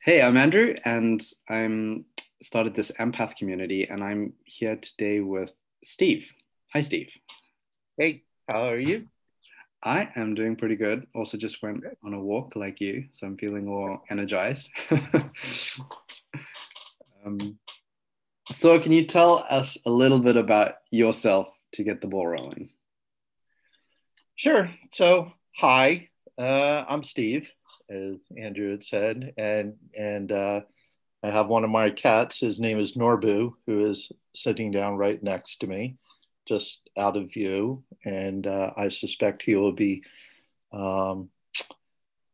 [0.00, 2.04] Hey, I'm Andrew, and I'm
[2.40, 5.50] started this empath community, and I'm here today with
[5.82, 6.32] Steve.
[6.72, 7.10] Hi, Steve.
[7.96, 9.08] Hey, how are you?
[9.82, 11.08] I am doing pretty good.
[11.16, 14.70] Also, just went on a walk like you, so I'm feeling all energized.
[17.26, 17.58] um,
[18.52, 22.70] so, can you tell us a little bit about yourself to get the ball rolling?
[24.36, 24.70] Sure.
[24.92, 26.08] So, hi,
[26.38, 27.48] uh, I'm Steve,
[27.90, 30.60] as Andrew had said, and and uh,
[31.22, 32.40] I have one of my cats.
[32.40, 35.96] His name is Norbu, who is sitting down right next to me,
[36.46, 40.04] just out of view, and uh, I suspect he will be
[40.72, 41.30] um,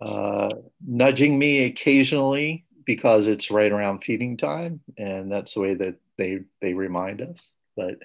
[0.01, 0.51] uh,
[0.87, 6.41] nudging me occasionally because it's right around feeding time, and that's the way that they
[6.61, 7.53] they remind us.
[7.77, 7.97] But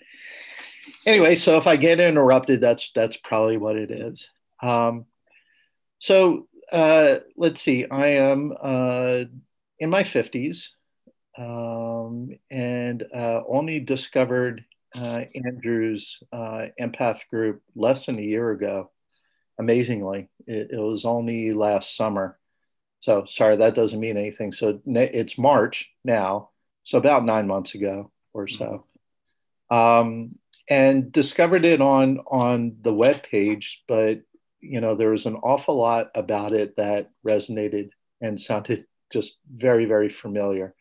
[1.05, 4.29] anyway, so if I get interrupted, that's that's probably what it is.
[4.61, 5.05] Um,
[5.99, 7.85] so uh, let's see.
[7.89, 9.23] I am uh,
[9.79, 10.75] in my fifties,
[11.37, 18.91] um, and uh, only discovered uh, Andrew's uh, empath group less than a year ago.
[19.59, 22.37] Amazingly, it, it, was only last summer.
[23.01, 24.51] So sorry, that doesn't mean anything.
[24.51, 26.49] So it's March now,
[26.83, 28.85] so about nine months ago or so.
[29.69, 30.35] Um,
[30.69, 34.21] and discovered it on on the web page, but
[34.61, 37.89] you know there was an awful lot about it that resonated
[38.21, 40.75] and sounded just very very familiar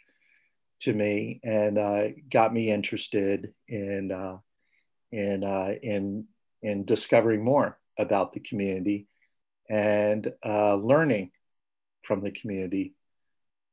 [0.81, 4.39] to me and uh, got me interested in uh,
[5.11, 6.27] in uh, in
[6.63, 9.07] in discovering more about the community
[9.69, 11.31] and uh, learning
[12.03, 12.95] from the community.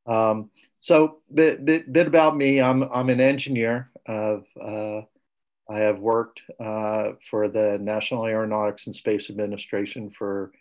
[0.06, 0.50] Um,
[0.82, 2.62] so, bit, bit, bit about me.
[2.62, 3.90] I'm I'm an engineer.
[4.08, 5.02] Of, uh,
[5.70, 10.52] I have worked uh, for the National Aeronautics and Space Administration for,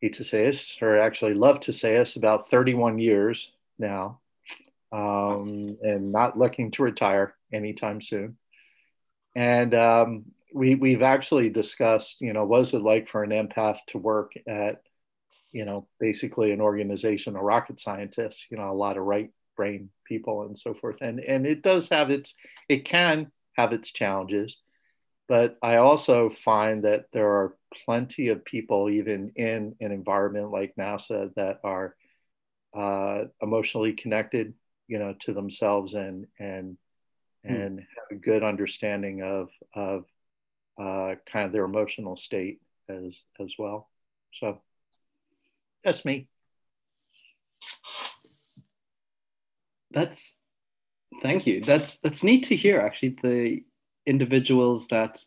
[0.00, 4.20] hate to say this, or actually love to say this, about 31 years now,
[4.92, 8.36] um, and not looking to retire anytime soon.
[9.34, 13.78] And um, we, we've actually discussed, you know, what is it like for an empath
[13.88, 14.82] to work at,
[15.50, 19.90] you know, basically an organization of rocket scientists, you know, a lot of right brain
[20.04, 20.96] people and so forth.
[21.00, 22.34] And, and it does have its,
[22.68, 24.56] it can have its challenges.
[25.26, 30.76] But I also find that there are plenty of people, even in an environment like
[30.76, 31.94] NASA, that are
[32.74, 34.54] uh, emotionally connected,
[34.86, 36.78] you know, to themselves and and
[37.44, 37.52] hmm.
[37.52, 40.04] and have a good understanding of of
[40.78, 43.90] uh, kind of their emotional state as as well.
[44.32, 44.62] So
[45.84, 46.28] that's me.
[49.90, 50.37] That's
[51.22, 51.60] Thank you.
[51.64, 52.80] That's that's neat to hear.
[52.80, 53.64] Actually, the
[54.06, 55.24] individuals that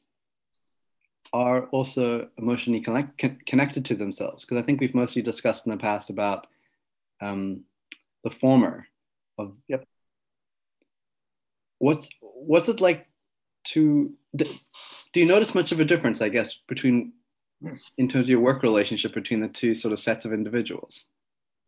[1.33, 5.77] are also emotionally connect, connected to themselves, because I think we've mostly discussed in the
[5.77, 6.47] past about
[7.21, 7.63] um,
[8.23, 8.87] the former.
[9.37, 9.85] Of yep.
[11.79, 13.07] What's what's it like
[13.65, 14.13] to?
[14.35, 16.21] Do you notice much of a difference?
[16.21, 17.13] I guess between
[17.97, 21.05] in terms of your work relationship between the two sort of sets of individuals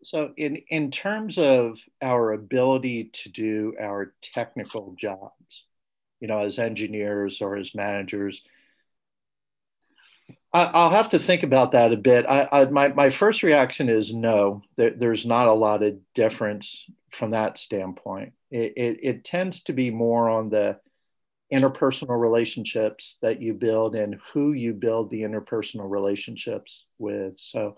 [0.03, 5.65] so in in terms of our ability to do our technical jobs
[6.19, 8.43] you know as engineers or as managers
[10.53, 12.25] I, will have to think about that a bit.
[12.29, 16.85] I, I, my, my first reaction is no there, there's not a lot of difference
[17.09, 18.33] from that standpoint.
[18.51, 20.79] It, it, it tends to be more on the
[21.51, 27.33] interpersonal relationships that you build and who you build the interpersonal relationships with.
[27.37, 27.77] So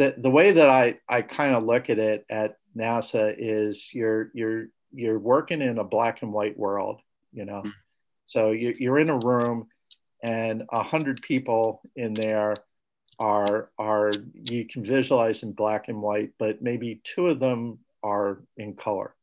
[0.00, 4.30] the, the way that I, I kind of look at it at NASA is you're
[4.32, 7.02] you're you're working in a black and white world,
[7.34, 7.60] you know.
[7.60, 7.68] Mm-hmm.
[8.26, 9.66] So you, you're in a room,
[10.22, 12.56] and a hundred people in there
[13.18, 18.42] are are you can visualize in black and white, but maybe two of them are
[18.56, 19.14] in color.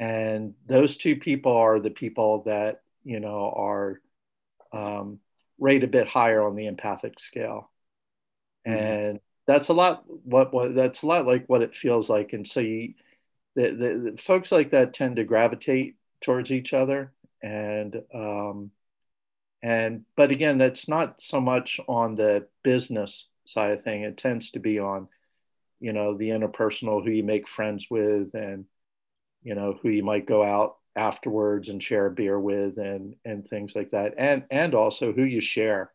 [0.00, 4.00] And those two people are the people that you know are
[4.72, 5.20] um,
[5.60, 7.70] rate a bit higher on the empathic scale.
[8.66, 8.84] Mm-hmm.
[8.84, 12.34] And that's a lot what, what that's a lot like what it feels like.
[12.34, 12.92] And so you
[13.56, 17.12] the, the, the folks like that tend to gravitate towards each other.
[17.42, 18.70] And um,
[19.62, 24.02] and but again that's not so much on the business side of thing.
[24.02, 25.08] It tends to be on
[25.80, 28.66] you know the interpersonal who you make friends with and
[29.42, 33.48] you know who you might go out afterwards and share a beer with and and
[33.48, 34.12] things like that.
[34.18, 35.90] And and also who you share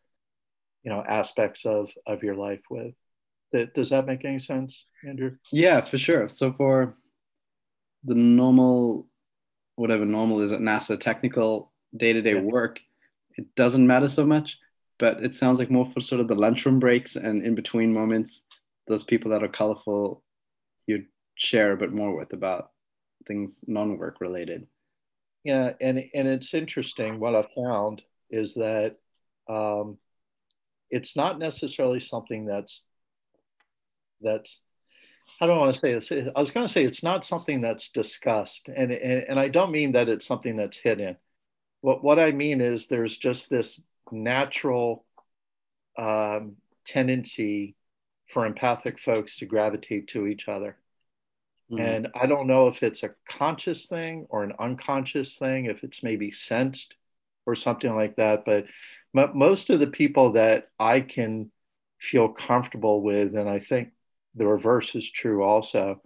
[0.82, 2.94] you know aspects of of your life with
[3.74, 5.36] does that make any sense, Andrew?
[5.52, 6.28] Yeah, for sure.
[6.28, 6.96] So for
[8.04, 9.08] the normal,
[9.76, 12.40] whatever normal is at NASA, technical day-to-day yeah.
[12.40, 12.80] work,
[13.36, 14.58] it doesn't matter so much.
[14.98, 18.42] But it sounds like more for sort of the lunchroom breaks and in between moments,
[18.86, 20.22] those people that are colorful,
[20.86, 22.70] you'd share a bit more with about
[23.26, 24.66] things non-work related.
[25.42, 27.18] Yeah, and and it's interesting.
[27.18, 28.96] What I found is that
[29.48, 29.98] um,
[30.90, 32.86] it's not necessarily something that's
[34.20, 34.62] that's
[35.40, 36.12] I don't want to say this.
[36.12, 39.72] I was going to say it's not something that's discussed, and, and and I don't
[39.72, 41.16] mean that it's something that's hidden.
[41.80, 45.04] What what I mean is there's just this natural
[45.98, 46.56] um,
[46.86, 47.74] tendency
[48.28, 50.76] for empathic folks to gravitate to each other.
[51.70, 51.82] Mm-hmm.
[51.82, 56.02] And I don't know if it's a conscious thing or an unconscious thing, if it's
[56.02, 56.94] maybe sensed
[57.46, 58.44] or something like that.
[58.44, 58.66] But
[59.16, 61.50] m- most of the people that I can
[61.98, 63.90] feel comfortable with, and I think
[64.34, 66.00] the reverse is true also,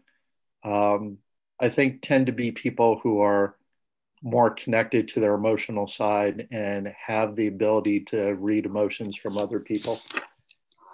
[0.64, 1.18] um,
[1.60, 3.56] I think tend to be people who are
[4.22, 9.60] more connected to their emotional side and have the ability to read emotions from other
[9.60, 10.00] people.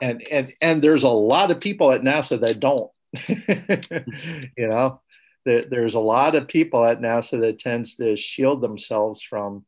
[0.03, 2.91] And and and there's a lot of people at NASA that don't.
[4.57, 5.01] you know,
[5.45, 9.65] there, there's a lot of people at NASA that tends to shield themselves from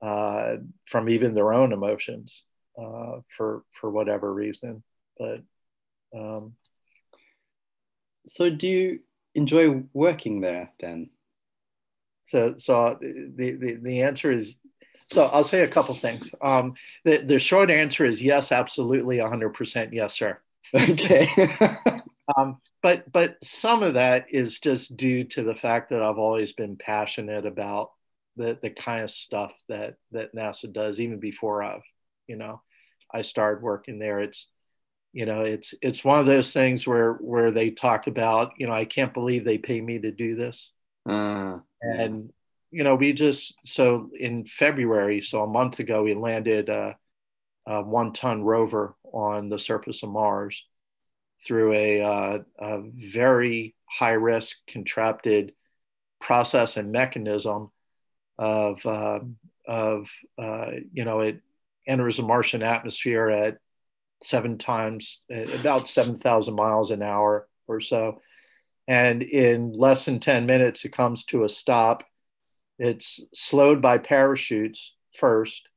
[0.00, 0.56] uh,
[0.86, 2.42] from even their own emotions
[2.80, 4.82] uh, for for whatever reason.
[5.18, 5.42] But
[6.14, 6.54] um,
[8.26, 9.00] so, do you
[9.34, 11.10] enjoy working there then?
[12.26, 14.56] So, so the, the, the answer is,
[15.10, 16.32] so I'll say a couple things.
[16.40, 16.74] Um,
[17.04, 20.38] the, the short answer is yes, absolutely, 100% yes, sir.
[20.74, 21.28] Okay.
[22.36, 26.52] um, but, but some of that is just due to the fact that I've always
[26.52, 27.90] been passionate about
[28.36, 31.82] the, the kind of stuff that, that NASA does, even before I've,
[32.26, 32.62] you know,
[33.12, 34.20] I started working there.
[34.20, 34.48] It's,
[35.12, 38.72] you know, it's, it's one of those things where, where they talk about, you know,
[38.72, 40.72] I can't believe they pay me to do this.
[41.06, 42.32] Uh, and
[42.72, 46.96] you know we just so in february so a month ago we landed a,
[47.66, 50.64] a one ton rover on the surface of mars
[51.46, 55.52] through a, uh, a very high risk contracted
[56.20, 57.70] process and mechanism
[58.38, 59.20] of uh,
[59.68, 61.40] of uh, you know it
[61.86, 63.58] enters the martian atmosphere at
[64.22, 68.20] seven times about 7000 miles an hour or so
[68.88, 72.04] and in less than 10 minutes it comes to a stop
[72.78, 75.68] it's slowed by parachutes first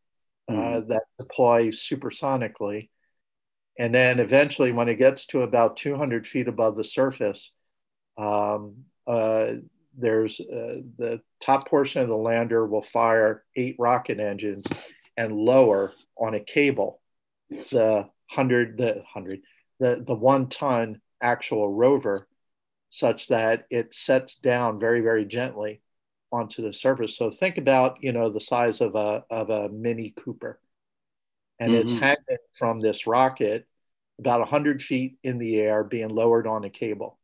[0.49, 0.57] mm.
[0.57, 0.89] uh, hmm.
[0.89, 2.89] that deploy supersonically
[3.77, 7.51] and then eventually when it gets to about 200 feet above the surface
[8.17, 9.53] um, uh,
[9.97, 14.65] there's uh, the top portion of the lander will fire eight rocket engines
[15.17, 17.01] and lower on a cable
[17.71, 19.41] the hundred the hundred
[19.79, 22.27] the the one ton actual rover
[22.95, 25.81] such that it sets down very, very gently
[26.31, 27.17] onto the surface.
[27.17, 30.61] So think about, you know, the size of a, of a Mini Cooper.
[31.59, 31.81] And mm-hmm.
[31.81, 33.67] it's hanging from this rocket
[34.17, 37.19] about 100 feet in the air, being lowered on a cable.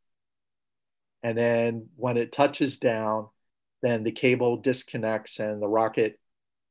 [1.22, 3.28] And then when it touches down,
[3.80, 6.20] then the cable disconnects and the rocket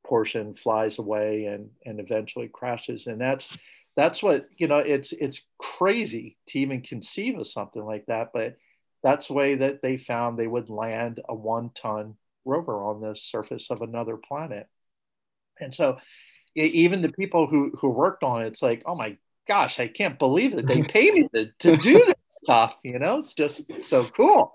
[0.06, 3.08] portion flies away and, and eventually crashes.
[3.08, 3.48] And that's
[3.96, 8.56] that's what you know it's it's crazy to even conceive of something like that but
[9.04, 12.16] that's the way that they found they would land a one ton
[12.46, 14.68] rover on the surface of another planet.
[15.60, 15.98] And so
[16.56, 19.18] even the people who, who worked on it, it's like, oh my
[19.48, 22.76] gosh, I can't believe that they pay me to, to do this stuff.
[22.84, 24.54] You know, it's just so cool.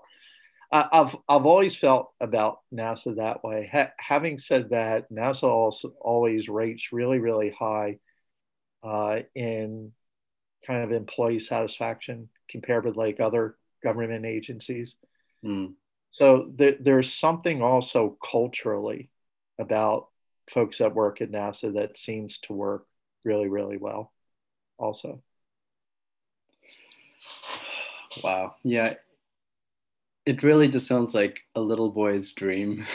[0.69, 3.69] Uh, I've, I've always felt about NASA that way.
[3.71, 7.99] Ha- having said that, NASA also always rates really, really high
[8.83, 9.91] uh, in
[10.65, 14.95] kind of employee satisfaction compared with like other government agencies.
[15.43, 15.73] Mm.
[16.11, 19.09] So th- there's something also culturally
[19.59, 20.07] about
[20.49, 22.85] folks that work at NASA that seems to work
[23.23, 24.13] really, really well,
[24.77, 25.21] also.
[28.23, 28.55] Wow.
[28.63, 28.95] Yeah.
[30.25, 32.85] It really just sounds like a little boy's dream.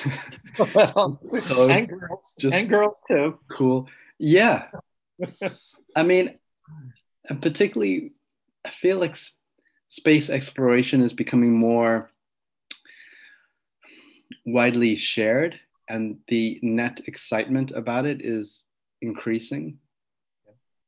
[0.74, 3.38] well, so and girls, and girls too.
[3.48, 3.88] Cool.
[4.18, 4.66] Yeah.
[5.96, 6.38] I mean,
[7.28, 8.12] and particularly,
[8.64, 9.16] I feel like
[9.88, 12.10] space exploration is becoming more
[14.44, 18.64] widely shared and the net excitement about it is
[19.02, 19.78] increasing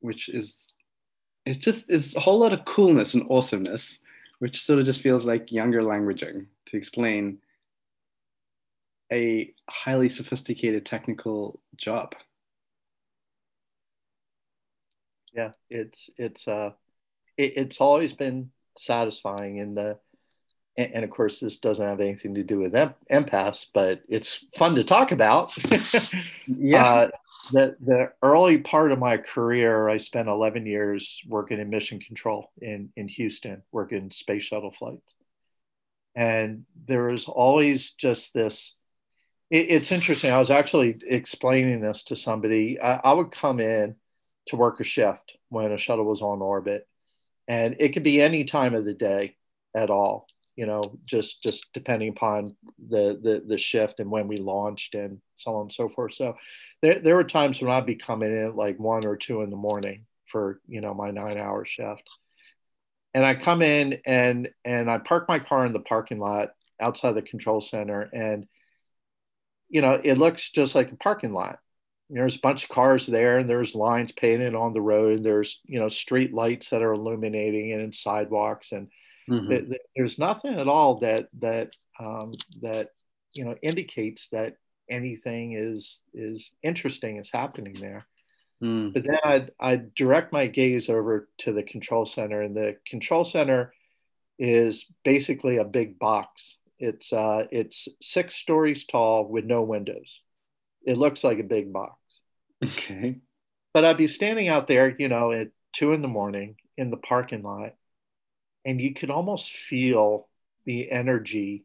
[0.01, 0.73] which is
[1.47, 3.99] it's just it's a whole lot of coolness and awesomeness
[4.39, 7.39] which sort of just feels like younger languaging to explain
[9.13, 12.15] a highly sophisticated technical job
[15.35, 16.71] yeah it's it's uh
[17.37, 19.99] it, it's always been satisfying in the
[20.77, 24.45] and, and, of course this doesn't have anything to do with em- empaths but it's
[24.57, 25.57] fun to talk about
[26.47, 27.11] yeah uh,
[27.53, 32.51] the, the early part of my career i spent 11 years working in mission control
[32.61, 35.15] in, in houston working space shuttle flights
[36.15, 38.75] and there is always just this.
[39.51, 40.31] It, it's interesting.
[40.31, 42.81] I was actually explaining this to somebody.
[42.81, 43.97] I, I would come in
[44.49, 46.87] to work a shift when a shuttle was on orbit,
[47.49, 49.37] and it could be any time of the day
[49.75, 52.57] at all you know, just just depending upon
[52.89, 56.15] the, the the shift and when we launched and so on and so forth.
[56.15, 56.37] So
[56.81, 59.51] there there were times when I'd be coming in at like one or two in
[59.51, 62.09] the morning for you know my nine hour shift,
[63.15, 67.13] and I come in and and I park my car in the parking lot outside
[67.13, 68.47] the control center, and
[69.69, 71.59] you know it looks just like a parking lot.
[72.11, 75.17] There's a bunch of cars there, and there's lines painted on the road.
[75.17, 78.89] And there's you know street lights that are illuminating and sidewalks and
[79.29, 79.73] Mm-hmm.
[79.97, 82.91] There's nothing at all that that um, that
[83.33, 84.57] you know indicates that
[84.91, 88.07] anything is is interesting is happening there.
[88.63, 88.93] Mm.
[88.93, 93.25] But then I'd, I'd direct my gaze over to the control center, and the control
[93.25, 93.73] center
[94.39, 96.59] is basically a big box.
[96.79, 100.21] It's uh, it's six stories tall with no windows.
[100.85, 101.97] It looks like a big box.
[102.63, 103.17] Okay.
[103.73, 106.97] But I'd be standing out there, you know, at two in the morning in the
[106.97, 107.75] parking lot,
[108.65, 110.29] and you could almost feel
[110.65, 111.65] the energy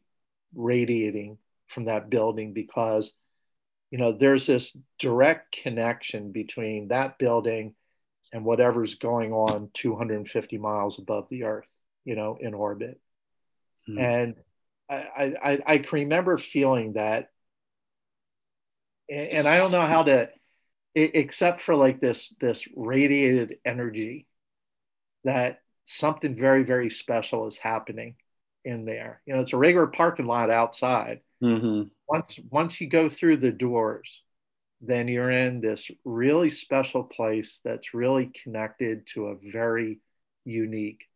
[0.54, 3.14] radiating from that building because
[3.92, 7.76] you know there's this direct connection between that building
[8.34, 11.70] and whatever's going on 250 miles above the earth
[12.06, 13.00] you know in orbit
[13.88, 14.00] mm-hmm.
[14.00, 14.36] and
[14.90, 17.30] I, I i can remember feeling that
[19.10, 20.30] and i don't know how to
[20.96, 24.28] except for like this this radiated energy
[25.24, 28.16] that something very, very special is happening
[28.64, 29.22] in there.
[29.26, 31.22] You know, it's a regular parking lot outside.
[31.44, 31.84] Mm-hmm.
[32.08, 34.22] Once once you go through the doors,
[34.82, 40.00] then you're in this really special place that's really connected to a very
[40.46, 41.08] unique,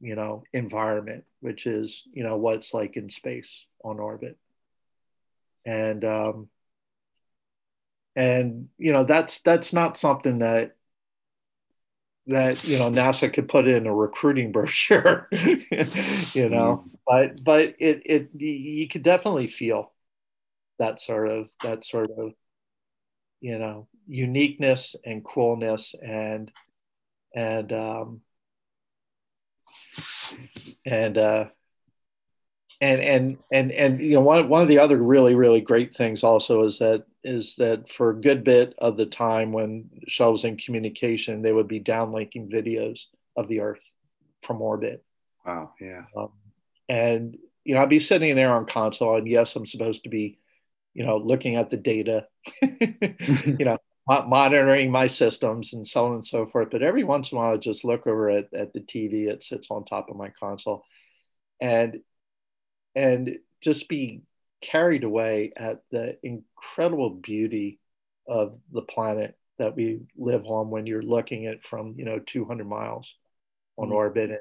[0.00, 4.38] you know, environment, which is you know what it's like in space on orbit.
[5.64, 6.48] And um,
[8.14, 10.76] and you know that's that's not something that
[12.26, 16.84] that you know NASA could put in a recruiting brochure, you know.
[16.84, 16.90] Mm.
[17.06, 19.92] But but it it you could definitely feel
[20.78, 22.32] that sort of that sort of
[23.40, 26.50] you know uniqueness and coolness and
[27.34, 28.20] and um,
[30.86, 31.46] and uh,
[32.80, 36.22] and and and and you know one one of the other really really great things
[36.22, 40.44] also is that is that for a good bit of the time when Shuttle was
[40.44, 43.82] in communication, they would be downlinking videos of the Earth
[44.42, 45.04] from orbit.
[45.46, 46.04] Wow, yeah.
[46.16, 46.32] Um,
[46.88, 50.38] and you know, I'd be sitting there on console, and yes, I'm supposed to be,
[50.94, 52.26] you know, looking at the data,
[52.62, 56.68] you know, monitoring my systems and so on and so forth.
[56.70, 59.28] But every once in a while, I just look over at, at the TV.
[59.28, 60.84] It sits on top of my console,
[61.60, 62.00] and
[62.94, 64.22] and just be
[64.62, 67.78] carried away at the incredible beauty
[68.26, 72.66] of the planet that we live on when you're looking at from you know 200
[72.66, 73.14] miles
[73.76, 73.94] on mm-hmm.
[73.94, 74.40] orbit and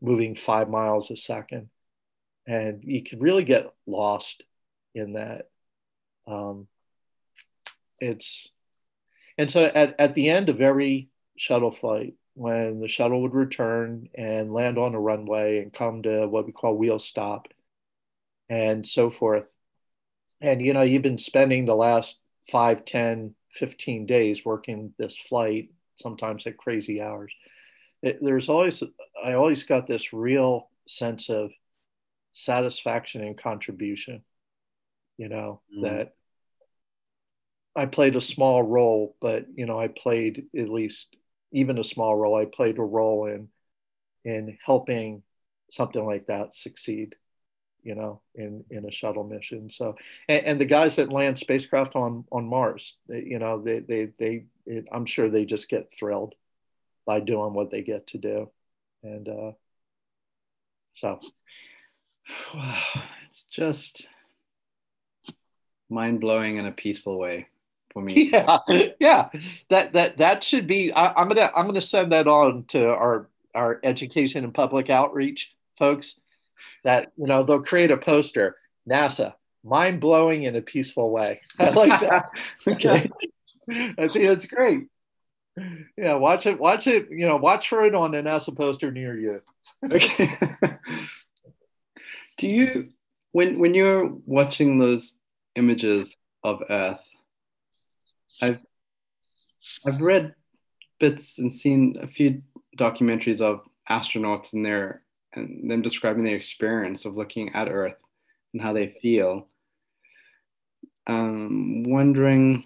[0.00, 1.68] moving five miles a second
[2.46, 4.42] and you can really get lost
[4.94, 5.48] in that
[6.26, 6.66] um,
[8.00, 8.48] it's
[9.38, 14.08] and so at, at the end of every shuttle flight when the shuttle would return
[14.14, 17.48] and land on a runway and come to what we call wheel stop
[18.48, 19.44] and so forth
[20.46, 22.18] and you know you've been spending the last
[22.50, 27.32] 5 10 15 days working this flight sometimes at crazy hours.
[28.02, 28.82] It, there's always
[29.22, 31.50] i always got this real sense of
[32.32, 34.22] satisfaction and contribution
[35.16, 35.82] you know mm.
[35.82, 36.14] that
[37.74, 41.16] i played a small role but you know i played at least
[41.52, 42.36] even a small role.
[42.36, 43.48] I played a role in
[44.24, 45.22] in helping
[45.70, 47.14] something like that succeed
[47.86, 49.70] you know, in in a shuttle mission.
[49.70, 49.96] So,
[50.28, 54.08] and, and the guys that land spacecraft on on Mars, they, you know, they they
[54.18, 56.34] they, it, I'm sure they just get thrilled
[57.06, 58.50] by doing what they get to do,
[59.04, 59.52] and uh,
[60.94, 61.20] so,
[62.52, 62.82] wow,
[63.28, 64.08] it's just
[65.88, 67.46] mind blowing in a peaceful way
[67.92, 68.30] for me.
[68.32, 68.58] Yeah,
[68.98, 69.28] yeah,
[69.70, 70.92] that that that should be.
[70.92, 75.54] I, I'm gonna I'm gonna send that on to our our education and public outreach
[75.78, 76.16] folks
[76.86, 78.56] that you know they'll create a poster
[78.88, 81.40] nasa mind blowing in a peaceful way.
[81.58, 82.30] I like that.
[82.66, 83.10] Okay.
[83.68, 84.84] I think that's great.
[85.98, 89.18] Yeah watch it watch it you know watch for it on a nasa poster near
[89.18, 89.42] you.
[89.84, 90.30] Okay.
[92.38, 92.90] Do you
[93.32, 95.14] when when you're watching those
[95.56, 97.00] images of earth
[98.42, 98.60] i've
[99.86, 100.34] i've read
[101.00, 102.42] bits and seen a few
[102.78, 105.02] documentaries of astronauts and their
[105.36, 107.96] and them describing their experience of looking at Earth
[108.52, 109.48] and how they feel.
[111.06, 112.64] Um, wondering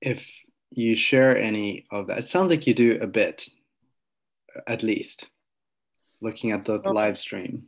[0.00, 0.22] if
[0.70, 2.18] you share any of that.
[2.18, 3.48] It sounds like you do a bit,
[4.66, 5.28] at least,
[6.20, 7.64] looking at the live stream.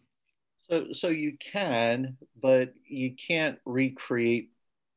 [0.68, 4.50] So, so you can, but you can't recreate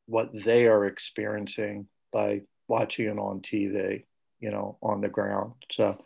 [0.07, 4.05] what they are experiencing by watching it on TV,
[4.39, 5.53] you know, on the ground.
[5.71, 6.03] So,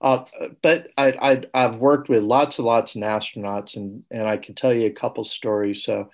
[0.00, 0.24] uh,
[0.62, 4.54] but I, I, have worked with lots and lots of astronauts, and, and I can
[4.54, 5.82] tell you a couple stories.
[5.84, 6.10] So,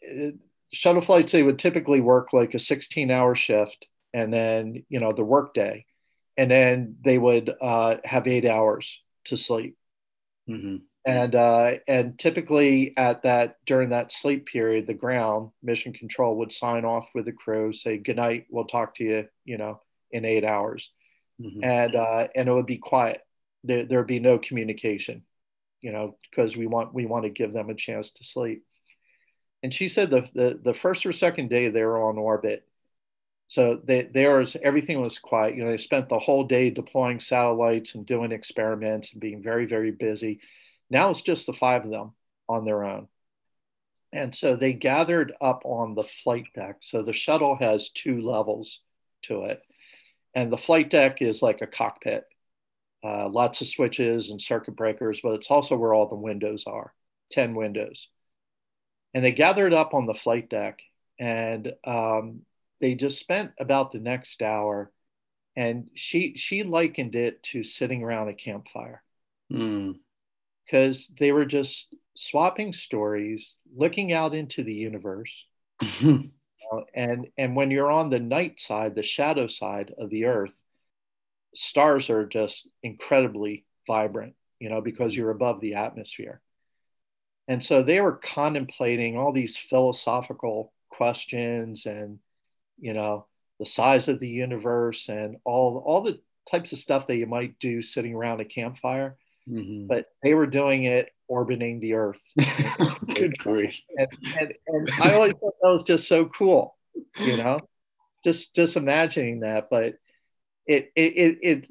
[0.02, 0.34] it,
[0.72, 5.12] shuttle flights they would typically work like a 16 hour shift and then you know
[5.12, 5.84] the workday
[6.36, 9.76] and then they would uh, have eight hours to sleep.
[10.48, 10.76] Mm-hmm.
[11.08, 16.52] And uh, and typically at that during that sleep period the ground mission control would
[16.52, 20.24] sign off with the crew say good night we'll talk to you you know in
[20.24, 20.90] eight hours
[21.40, 21.64] mm-hmm.
[21.64, 23.20] and uh, and it would be quiet
[23.64, 25.22] there there'd be no communication
[25.80, 28.64] you know, because we want we want to give them a chance to sleep.
[29.62, 32.64] And she said the the, the first or second day they were on orbit.
[33.48, 35.56] So they, there was everything was quiet.
[35.56, 39.66] You know, they spent the whole day deploying satellites and doing experiments and being very,
[39.66, 40.40] very busy.
[40.90, 42.12] Now it's just the five of them
[42.48, 43.08] on their own.
[44.12, 46.78] And so they gathered up on the flight deck.
[46.80, 48.80] So the shuttle has two levels
[49.22, 49.60] to it.
[50.34, 52.24] And the flight deck is like a cockpit
[53.04, 56.92] uh, lots of switches and circuit breakers, but it's also where all the windows are
[57.32, 58.08] 10 windows.
[59.14, 60.80] And they gathered up on the flight deck
[61.18, 62.42] and um,
[62.80, 64.90] they just spent about the next hour.
[65.56, 69.02] And she, she likened it to sitting around a campfire
[70.68, 75.32] because they were just swapping stories, looking out into the universe.
[76.04, 80.52] uh, and, and when you're on the night side, the shadow side of the earth,
[81.54, 86.40] stars are just incredibly vibrant, you know, because you're above the atmosphere.
[87.46, 92.18] And so they were contemplating all these philosophical questions and,
[92.78, 93.26] you know,
[93.58, 97.58] the size of the universe and all, all the types of stuff that you might
[97.58, 99.16] do sitting around a campfire.
[99.48, 99.86] Mm-hmm.
[99.86, 102.22] But they were doing it orbiting the Earth.
[103.14, 103.80] Good grief.
[103.96, 104.08] And,
[104.38, 106.76] and, and I always thought that was just so cool,
[107.18, 107.60] you know,
[108.24, 109.68] just just imagining that.
[109.70, 109.94] But
[110.66, 111.68] it it it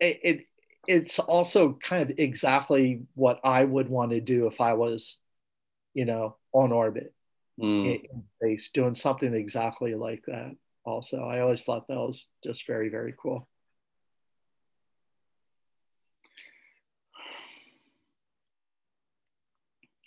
[0.00, 0.44] it, it
[0.88, 5.18] it's also kind of exactly what I would want to do if I was,
[5.94, 7.14] you know, on orbit
[7.60, 8.00] mm.
[8.02, 10.56] in space, doing something exactly like that.
[10.84, 13.48] Also, I always thought that was just very, very cool.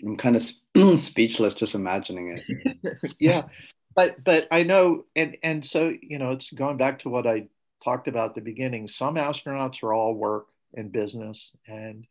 [0.04, 3.16] I'm kind of speechless just imagining it.
[3.20, 3.44] yeah,
[3.96, 7.48] but but I know, and and so you know, it's going back to what I
[7.84, 8.88] talked about at the beginning.
[8.88, 12.06] Some astronauts are all work and business and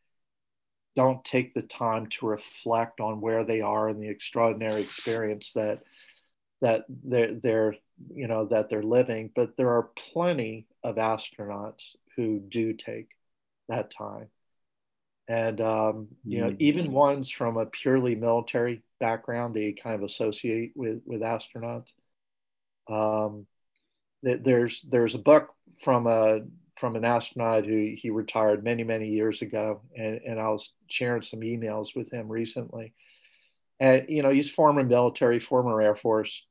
[0.96, 5.80] don't take the time to reflect on where they are and the extraordinary experience that
[6.60, 7.76] that they're, they're
[8.14, 9.30] you know that they're living.
[9.34, 13.10] But there are plenty of astronauts who do take
[13.68, 14.28] that time
[15.28, 16.94] and um, you know even mm-hmm.
[16.94, 21.92] ones from a purely military background they kind of associate with with astronauts.
[22.88, 23.46] Um,
[24.22, 26.40] there's there's a book from a
[26.78, 31.22] from an astronaut who he retired many many years ago and, and i was sharing
[31.22, 32.94] some emails with him recently.
[33.80, 36.44] And you know he's former military former air force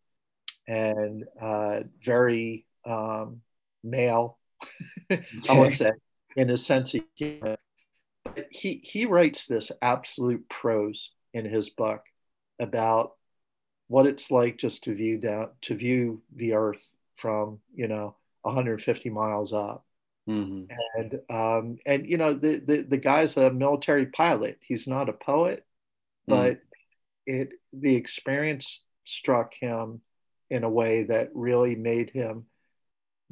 [0.67, 3.41] and uh, very um,
[3.83, 4.37] male
[5.09, 5.91] i would say
[6.35, 7.57] in a sense of humor
[8.49, 12.03] he he writes this absolute prose in his book
[12.59, 13.13] about
[13.87, 19.09] what it's like just to view down to view the earth from you know 150
[19.09, 19.85] miles up
[20.27, 20.67] Mhm.
[20.95, 24.59] and um, and you know the, the the guy's a military pilot.
[24.61, 25.65] He's not a poet,
[26.27, 26.59] but
[27.25, 30.01] it the experience struck him
[30.49, 32.45] in a way that really made him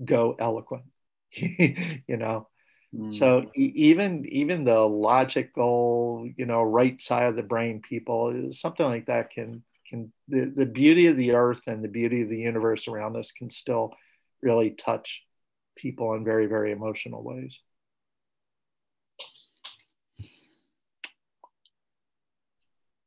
[0.04, 0.84] go eloquent.
[1.32, 2.47] you know,
[2.93, 3.15] Mm.
[3.15, 9.06] so even even the logical, you know, right side of the brain people, something like
[9.06, 12.88] that can can the, the beauty of the earth and the beauty of the universe
[12.88, 13.93] around us can still
[14.41, 15.23] really touch
[15.77, 17.60] people in very very emotional ways.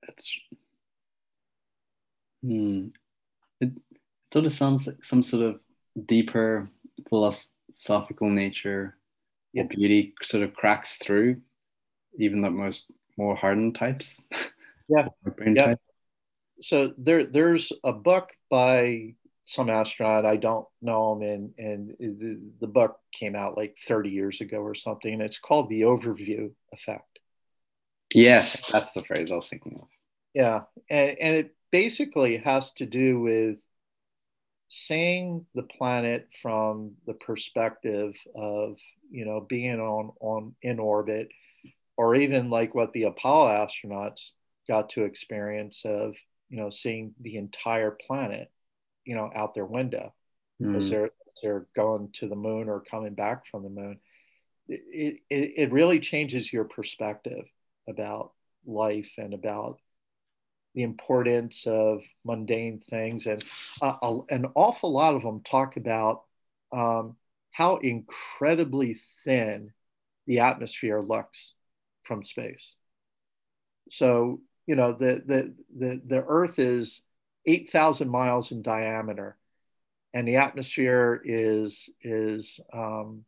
[0.03, 0.39] That's
[2.43, 2.89] hmm.
[3.61, 3.73] It
[4.33, 5.61] sort of sounds like some sort of
[6.07, 6.71] deeper
[7.11, 8.97] philosophical nature
[9.55, 9.63] Yeah.
[9.63, 11.41] or beauty sort of cracks through
[12.19, 14.21] even the most more hardened types.
[14.87, 15.07] Yeah.
[15.47, 15.67] Yeah.
[15.69, 15.81] type.
[16.61, 19.15] So there there's a book by
[19.47, 24.11] some astronaut I don't know him and and the, the book came out like 30
[24.11, 27.19] years ago or something and it's called the overview effect.
[28.15, 29.89] Yes, that's the phrase I was thinking of.
[30.35, 33.57] Yeah, and, and it basically has to do with
[34.69, 38.77] seeing the planet from the perspective of
[39.11, 41.29] you know being on on in orbit,
[41.97, 44.31] or even like what the Apollo astronauts
[44.69, 46.15] got to experience of
[46.51, 48.51] you know seeing the entire planet,
[49.05, 50.15] you know, out their window
[50.75, 50.91] as Mm.
[50.91, 51.11] they're
[51.43, 53.99] they're going to the moon or coming back from the moon.
[54.69, 57.45] It, it, it really changes your perspective
[57.89, 58.33] about
[58.67, 59.79] life and about
[60.75, 63.27] the importance of mundane things.
[63.27, 63.45] And
[63.81, 66.23] uh, a- an awful lot of them talk about
[66.73, 67.17] um,
[67.51, 69.73] how incredibly thin
[70.27, 71.53] the atmosphere looks
[72.03, 72.75] from space.
[73.91, 77.03] So, you know, the, the, the, the Earth is
[77.47, 79.37] 8,000 miles in diameter,
[80.13, 83.25] and the atmosphere is, is um,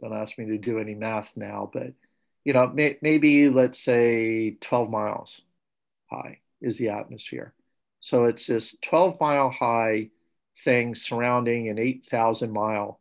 [0.00, 1.92] don't ask me to do any math now, but
[2.44, 5.42] you know, may, maybe let's say 12 miles
[6.10, 7.54] high is the atmosphere.
[8.00, 10.10] So it's this 12 mile high
[10.64, 13.00] thing surrounding an 8,000 mile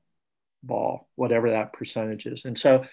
[0.63, 2.45] ball, whatever that percentage is.
[2.45, 2.85] And so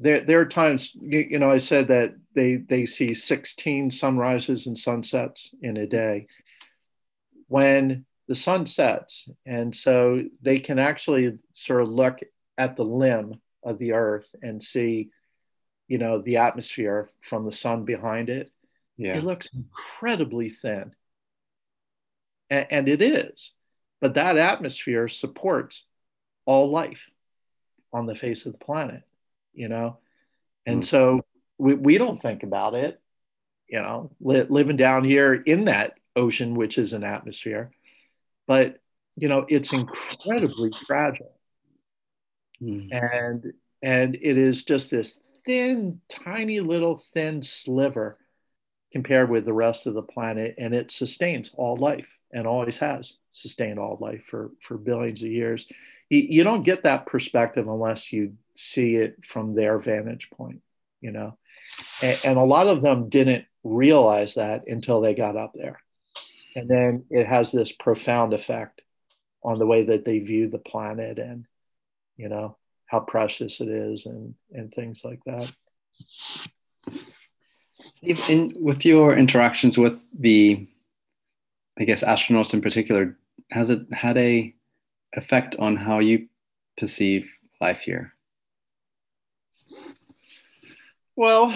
[0.00, 4.66] there, there are times, you, you know, I said that they, they see 16 sunrises
[4.66, 6.26] and sunsets in a day
[7.48, 9.28] when the sun sets.
[9.44, 12.20] And so they can actually sort of look
[12.56, 15.10] at the limb of the earth and see,
[15.88, 18.50] you know, the atmosphere from the sun behind it.
[18.96, 19.18] Yeah.
[19.18, 20.94] It looks incredibly thin.
[22.50, 23.52] And, and it is.
[24.00, 25.84] But that atmosphere supports
[26.44, 27.10] all life
[27.92, 29.02] on the face of the planet,
[29.52, 29.98] you know?
[30.66, 30.86] And Mm.
[30.86, 31.20] so
[31.58, 33.00] we, we don't think about it,
[33.68, 37.70] you know, li- living down here in that ocean, which is an atmosphere.
[38.46, 38.80] But,
[39.16, 41.38] you know, it's incredibly fragile
[42.62, 42.92] Mm.
[42.92, 48.18] and and it is just this thin tiny little thin sliver
[48.92, 53.16] compared with the rest of the planet and it sustains all life and always has
[53.30, 55.66] sustained all life for for billions of years.
[56.10, 60.60] You, you don't get that perspective unless you see it from their vantage point
[61.02, 61.36] you know?
[62.00, 65.80] And, and a lot of them didn't realize that until they got up there.
[66.56, 68.80] And then it has this profound effect
[69.42, 71.46] on the way that they view the planet and
[72.16, 72.56] you know
[72.92, 75.50] how precious it is and and things like that
[77.94, 80.68] Steve, in with your interactions with the,
[81.78, 83.16] I guess astronauts in particular,
[83.50, 84.54] has it had a
[85.14, 86.28] effect on how you
[86.76, 88.12] perceive life here?
[91.16, 91.54] well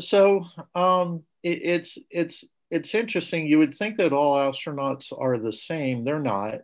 [0.00, 5.52] so um it, it's it's it's interesting you would think that all astronauts are the
[5.52, 6.60] same they're not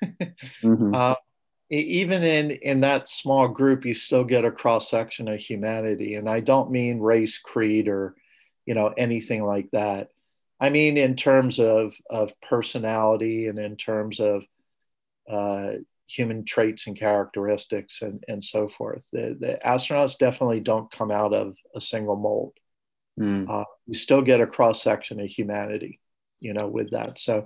[0.62, 0.94] Mhm.
[0.94, 1.16] uh,
[1.78, 6.28] even in in that small group you still get a cross section of humanity and
[6.28, 8.14] i don't mean race creed or
[8.66, 10.08] you know anything like that.
[10.60, 14.44] I mean in terms of of personality and in terms of
[15.30, 15.72] uh,
[16.06, 21.32] human traits and characteristics and and so forth the, the astronauts definitely don't come out
[21.32, 22.52] of a single mold.
[23.20, 23.48] Mm.
[23.48, 26.00] uh, you still get a cross section of humanity
[26.40, 27.18] you know with that.
[27.18, 27.44] So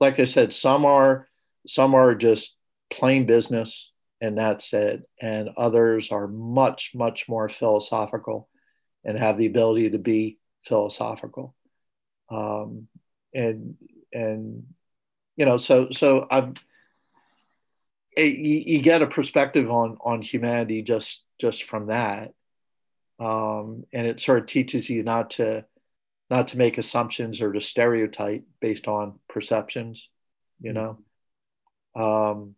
[0.00, 1.28] like i said some are
[1.66, 2.56] some are just
[2.94, 5.02] plain business and that's it.
[5.20, 8.48] And others are much much more philosophical
[9.04, 11.54] and have the ability to be philosophical.
[12.30, 12.88] Um,
[13.34, 13.76] and
[14.12, 14.64] and
[15.36, 16.54] you know so so i've
[18.16, 22.32] it, you, you get a perspective on on humanity just just from that.
[23.18, 25.64] Um, and it sort of teaches you not to
[26.30, 30.08] not to make assumptions or to stereotype based on perceptions
[30.60, 30.98] you know?
[31.94, 32.54] Um,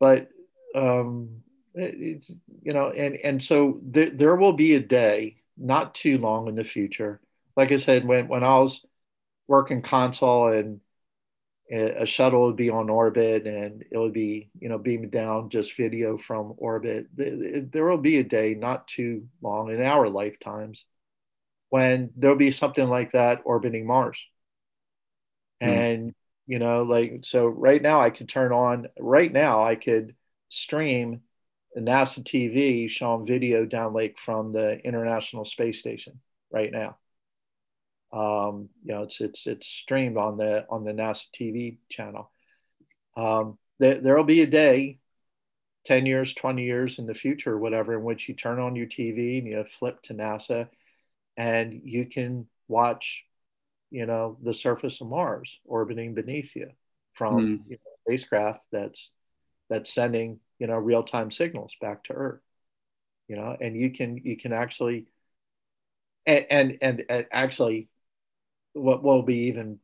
[0.00, 0.28] but
[0.74, 1.42] um,
[1.74, 2.32] it's
[2.62, 6.54] you know, and and so there there will be a day not too long in
[6.54, 7.20] the future.
[7.56, 8.84] Like I said, when when I was
[9.46, 10.80] working console and
[11.70, 15.76] a shuttle would be on orbit and it would be you know beamed down just
[15.76, 20.86] video from orbit there will be a day not too long in our lifetimes
[21.68, 24.24] when there'll be something like that orbiting mars
[25.62, 25.68] mm.
[25.68, 26.14] and
[26.48, 30.16] you know like so right now i could turn on right now i could
[30.48, 31.20] stream
[31.78, 36.18] nasa tv showing video downlink from the international space station
[36.50, 36.96] right now
[38.12, 42.30] um, you know, it's it's it's streamed on the on the NASA TV channel.
[43.16, 44.98] Um, there there'll be a day,
[45.84, 49.38] ten years, twenty years in the future, whatever, in which you turn on your TV
[49.38, 50.68] and you flip to NASA,
[51.36, 53.24] and you can watch,
[53.90, 56.70] you know, the surface of Mars orbiting beneath you
[57.14, 57.60] from mm.
[57.68, 59.12] you know, spacecraft that's
[59.68, 62.40] that's sending you know real time signals back to Earth.
[63.28, 65.06] You know, and you can you can actually
[66.26, 67.88] and, and and, and actually
[68.72, 69.78] what will be even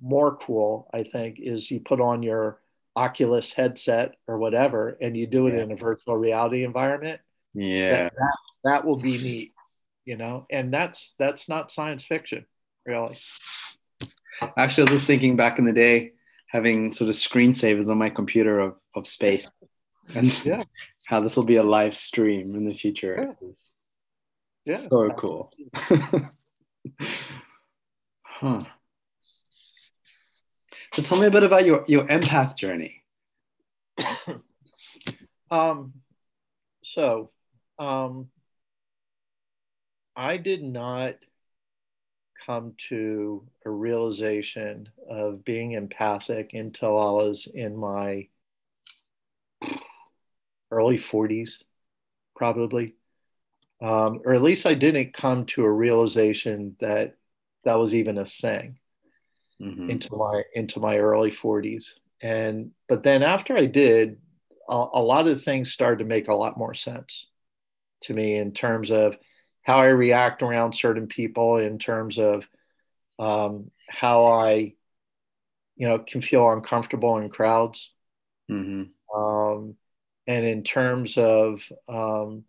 [0.00, 2.60] more cool, I think, is you put on your
[2.96, 5.62] Oculus headset or whatever, and you do it yeah.
[5.62, 7.20] in a virtual reality environment.
[7.54, 9.52] Yeah, that, that, that will be neat,
[10.04, 10.46] you know.
[10.50, 12.44] And that's that's not science fiction,
[12.88, 13.18] really.
[14.56, 16.12] Actually, I was just thinking back in the day,
[16.48, 19.46] having sort of screensavers on my computer of of space,
[20.14, 20.62] and yeah.
[21.06, 23.36] how this will be a live stream in the future.
[23.40, 23.50] Yeah,
[24.66, 25.52] yeah so cool.
[28.40, 28.62] Huh.
[30.94, 33.02] So tell me a bit about your, your empath journey.
[35.50, 35.94] um,
[36.84, 37.30] so
[37.80, 38.28] um,
[40.14, 41.16] I did not
[42.48, 48.28] come to a realization of being empathic until I was in my
[50.70, 51.62] early 40s,
[52.34, 52.94] probably.
[53.82, 57.16] Um, or at least I didn't come to a realization that
[57.64, 58.78] that was even a thing
[59.60, 59.90] mm-hmm.
[59.90, 61.90] into my into my early 40s
[62.22, 64.18] and but then after i did
[64.68, 67.26] a, a, lot of things started to make a lot more sense
[68.02, 69.16] to me in terms of
[69.68, 72.48] how i react around certain people in terms of
[73.18, 74.72] um, how i
[75.76, 77.90] you know can feel uncomfortable in crowds
[78.50, 78.84] mm-hmm.
[79.14, 79.74] um,
[80.26, 82.44] and in terms of um,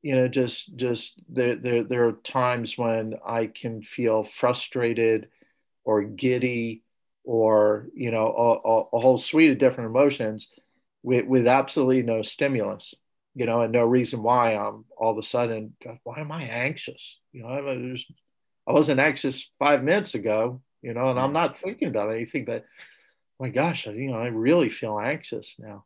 [0.00, 5.28] you know just just there, there there are times when i can feel frustrated
[5.84, 6.82] or giddy
[7.22, 10.48] or you know a, a, whole suite of different emotions
[11.02, 12.94] with, with absolutely no stimulus
[13.34, 16.42] you know and no reason why i'm all of a sudden God, why am i
[16.42, 17.18] anxious?
[17.32, 18.06] You know I, was,
[18.66, 22.64] I wasn't anxious five minutes ago you know and i'm not thinking about anything but
[23.40, 25.84] my gosh you know i really feel anxious now.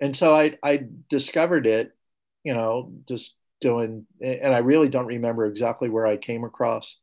[0.00, 1.92] And so i i discovered it
[2.44, 6.96] you know, just doing, and I really don't remember exactly where I came across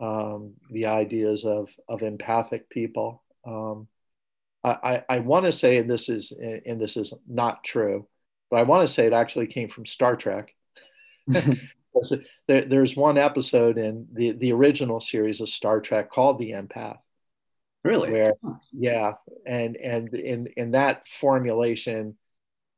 [0.00, 3.22] um, the ideas of of empathic people.
[3.44, 3.88] Um,
[4.62, 8.06] I, I, I want to say, and this is and this is not true,
[8.50, 10.54] but I want to say it actually came from Star Trek.
[11.26, 16.98] there, there's one episode in the the original series of Star Trek called the Empath.
[17.84, 18.10] Really?
[18.10, 18.34] Where,
[18.72, 19.14] yeah,
[19.46, 22.16] and and in in that formulation,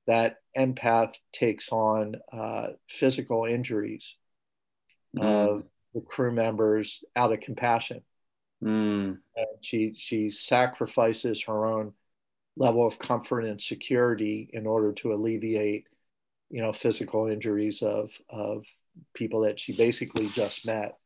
[0.07, 4.15] that empath takes on uh, physical injuries
[5.17, 5.23] mm.
[5.23, 8.03] of the crew members out of compassion.
[8.63, 9.19] Mm.
[9.37, 11.93] And she she sacrifices her own
[12.57, 15.85] level of comfort and security in order to alleviate,
[16.51, 18.65] you know, physical injuries of of
[19.15, 20.97] people that she basically just met.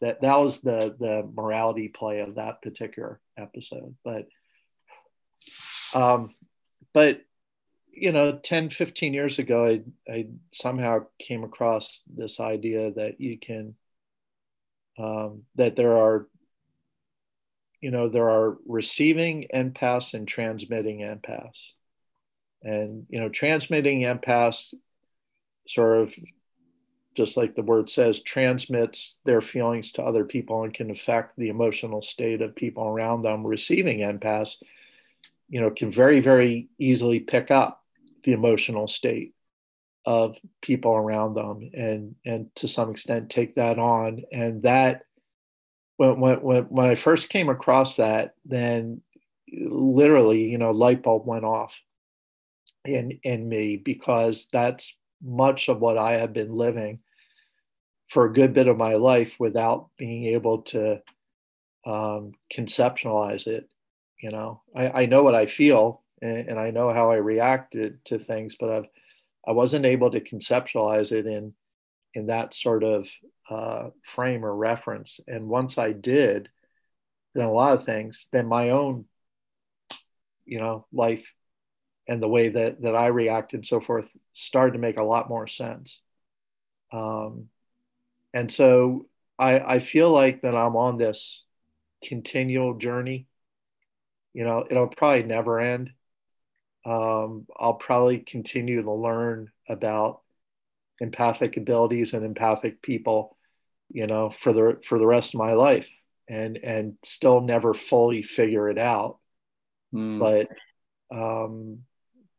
[0.00, 3.96] That that was the the morality play of that particular episode.
[4.04, 4.26] But
[5.94, 6.34] um,
[6.92, 7.22] but
[7.92, 13.38] you know 10 15 years ago I, I somehow came across this idea that you
[13.38, 13.74] can
[14.98, 16.28] um, that there are
[17.80, 21.72] you know there are receiving empaths and transmitting empaths.
[22.62, 24.74] And you know transmitting empaths
[25.66, 26.14] sort of
[27.16, 31.48] just like the word says transmits their feelings to other people and can affect the
[31.48, 33.46] emotional state of people around them.
[33.46, 34.56] Receiving empaths
[35.48, 37.82] you know can very very easily pick up
[38.24, 39.34] the emotional state
[40.06, 44.22] of people around them and and to some extent take that on.
[44.32, 45.04] And that
[46.08, 49.02] when when when I first came across that then
[49.52, 51.80] literally you know light bulb went off
[52.84, 57.00] in in me because that's much of what I have been living
[58.08, 61.00] for a good bit of my life without being able to
[61.86, 63.68] um, conceptualize it
[64.20, 64.62] you know?
[64.76, 68.56] I, I know what I feel and, and I know how I reacted to things,
[68.58, 68.86] but I've
[69.48, 71.54] I wasn't able to conceptualize it in
[72.12, 73.08] in that sort of
[73.50, 75.20] uh, frame or reference.
[75.26, 76.48] And once I did,
[77.34, 79.04] then a lot of things, then my own,
[80.46, 81.32] you know, life
[82.08, 85.28] and the way that that I reacted and so forth started to make a lot
[85.28, 86.00] more sense.
[86.92, 87.48] Um,
[88.32, 89.06] and so
[89.38, 91.44] I, I feel like that I'm on this
[92.04, 93.26] continual journey.
[94.32, 95.90] You know, it'll probably never end.
[96.84, 100.22] Um, I'll probably continue to learn about
[101.00, 103.36] empathic abilities and empathic people,
[103.90, 105.88] you know, for the for the rest of my life,
[106.28, 109.18] and and still never fully figure it out.
[109.94, 110.20] Mm.
[110.20, 111.80] But um,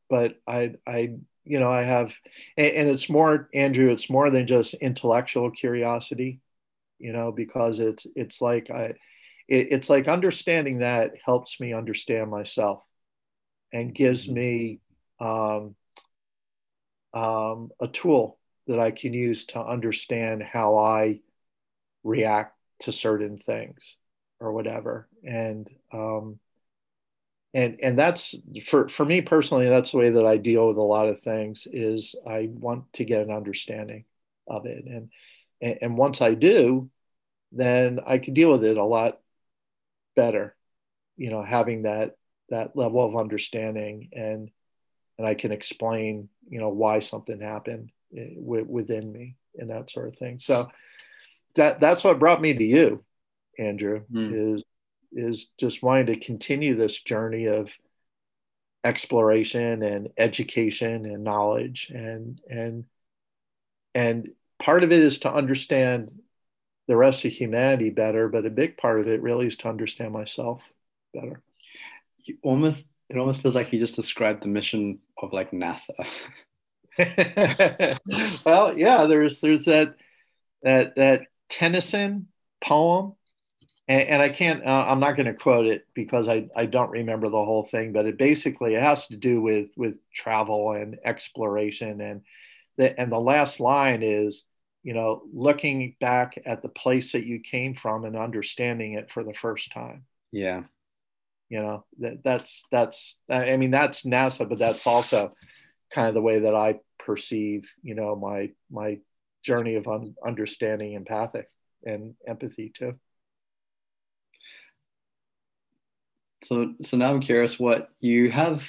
[0.09, 2.11] but I I you know I have,
[2.57, 3.89] and, and it's more Andrew.
[3.89, 6.39] It's more than just intellectual curiosity,
[6.99, 8.93] you know, because it's it's like I,
[9.47, 12.83] it, it's like understanding that helps me understand myself
[13.73, 14.35] and gives mm-hmm.
[14.35, 14.79] me
[15.19, 15.75] um,
[17.13, 18.37] um, a tool
[18.67, 21.19] that I can use to understand how I
[22.03, 23.97] react to certain things
[24.39, 25.07] or whatever.
[25.23, 26.39] And um,
[27.53, 28.35] and and that's
[28.65, 31.67] for for me personally, that's the way that I deal with a lot of things.
[31.71, 34.05] Is I want to get an understanding
[34.47, 35.09] of it, and
[35.61, 36.89] and, and once I do,
[37.51, 39.19] then I can deal with it a lot
[40.15, 40.55] better.
[41.17, 42.15] You know, having that
[42.49, 44.49] that level of understanding and
[45.17, 50.07] and I can explain you know why something happened eh, within me and that sort
[50.07, 50.39] of thing.
[50.39, 50.69] So
[51.55, 53.03] that that's what brought me to you,
[53.57, 54.55] Andrew, mm.
[54.55, 54.63] is
[55.13, 57.69] is just wanting to continue this journey of
[58.83, 62.85] exploration and education and knowledge and and
[63.93, 66.11] and part of it is to understand
[66.87, 70.11] the rest of humanity better but a big part of it really is to understand
[70.11, 70.61] myself
[71.13, 71.43] better
[72.23, 75.91] you almost it almost feels like you just described the mission of like NASA.
[78.45, 79.95] well, yeah, there's there's that
[80.63, 82.27] that that Tennyson
[82.63, 83.13] poem,
[83.87, 84.65] and, and I can't.
[84.65, 87.93] Uh, I'm not going to quote it because I I don't remember the whole thing,
[87.93, 92.21] but it basically it has to do with with travel and exploration, and
[92.77, 94.45] the and the last line is
[94.81, 99.23] you know looking back at the place that you came from and understanding it for
[99.23, 100.05] the first time.
[100.31, 100.63] Yeah
[101.51, 105.31] you know that that's that's i mean that's nasa but that's also
[105.93, 108.97] kind of the way that i perceive you know my my
[109.43, 111.49] journey of un- understanding empathic
[111.83, 112.95] and empathy too.
[116.43, 118.67] So so now i'm curious what you have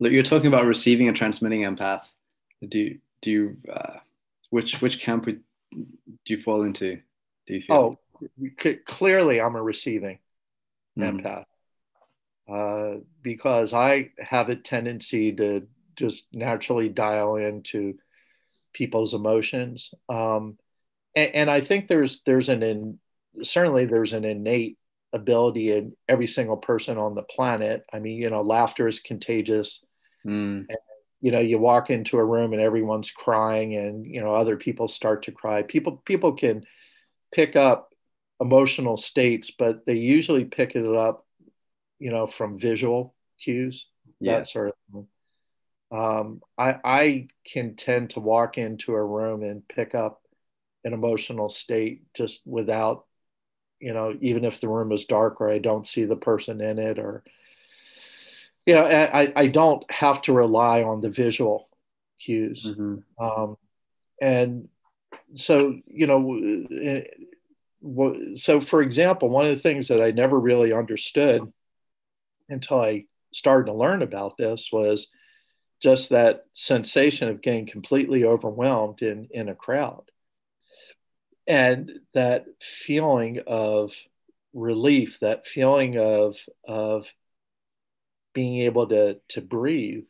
[0.00, 2.12] you're talking about receiving and transmitting empath.
[2.66, 3.98] Do do you uh,
[4.50, 5.40] which which camp would,
[5.72, 5.80] do
[6.26, 7.00] you fall into
[7.46, 7.76] do you feel?
[7.76, 7.98] Oh
[8.86, 10.18] clearly i'm a receiving
[10.98, 11.22] mm.
[11.22, 11.44] empath.
[12.50, 17.94] Uh, because I have a tendency to just naturally dial into
[18.72, 19.92] people's emotions.
[20.08, 20.58] Um,
[21.14, 22.98] and, and, I think there's there's an in,
[23.42, 24.78] certainly there's an innate
[25.12, 27.84] ability in every single person on the planet.
[27.92, 29.84] I mean, you know, laughter is contagious.
[30.26, 30.66] Mm.
[30.68, 30.78] And,
[31.20, 34.88] you know, you walk into a room and everyone's crying, and you know, other people
[34.88, 35.62] start to cry.
[35.62, 36.64] People people can
[37.32, 37.92] pick up
[38.40, 41.26] emotional states, but they usually pick it up
[42.00, 43.86] you know, from visual cues,
[44.18, 44.38] yeah.
[44.38, 45.06] that sort of thing.
[45.92, 50.22] Um, I, I can tend to walk into a room and pick up
[50.84, 53.06] an emotional state just without,
[53.80, 56.78] you know, even if the room is dark or I don't see the person in
[56.78, 57.24] it or,
[58.66, 61.68] you know, I, I don't have to rely on the visual
[62.20, 62.66] cues.
[62.66, 63.24] Mm-hmm.
[63.24, 63.56] Um,
[64.20, 64.68] and
[65.34, 67.02] so, you know, eh,
[68.36, 71.50] so for example, one of the things that I never really understood
[72.48, 75.08] until I started to learn about this was
[75.80, 80.10] just that sensation of getting completely overwhelmed in, in a crowd.
[81.46, 83.92] And that feeling of
[84.52, 87.06] relief, that feeling of, of
[88.34, 90.04] being able to, to breathe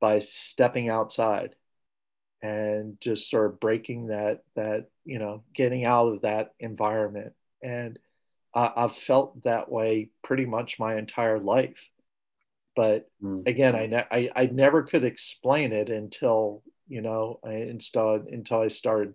[0.00, 1.54] by stepping outside
[2.40, 7.32] and just sort of breaking that, that, you know, getting out of that environment.
[7.62, 7.98] And
[8.54, 11.88] I, have felt that way pretty much my entire life.
[12.76, 13.46] But mm.
[13.46, 18.60] again, I, ne- I, I never could explain it until you know I installed until
[18.60, 19.14] I started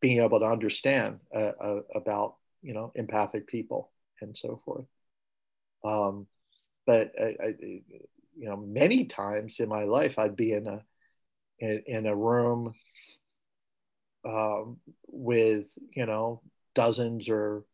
[0.00, 3.90] being able to understand uh, uh, about you know empathic people
[4.20, 4.86] and so forth.
[5.84, 6.26] Um,
[6.86, 10.82] but I, I, you know, many times in my life, I'd be in a
[11.58, 12.74] in, in a room
[14.24, 16.42] um, with you know
[16.74, 17.64] dozens or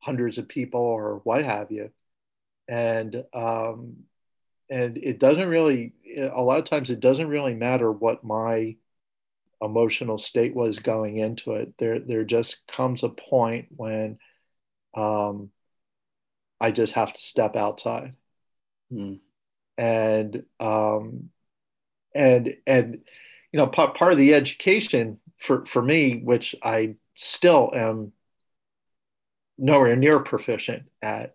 [0.00, 1.90] hundreds of people or what have you.
[2.68, 3.96] And um,
[4.68, 8.76] and it doesn't really a lot of times it doesn't really matter what my
[9.62, 14.18] emotional state was going into it there there just comes a point when
[14.94, 15.50] um,
[16.60, 18.14] i just have to step outside
[18.92, 19.18] mm.
[19.78, 21.30] and um,
[22.14, 23.00] and and
[23.52, 28.12] you know part, part of the education for for me which i still am
[29.58, 31.34] nowhere near proficient at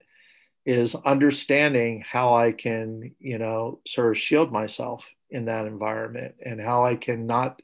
[0.66, 6.62] is understanding how I can, you know, sort of shield myself in that environment and
[6.62, 7.62] how I can not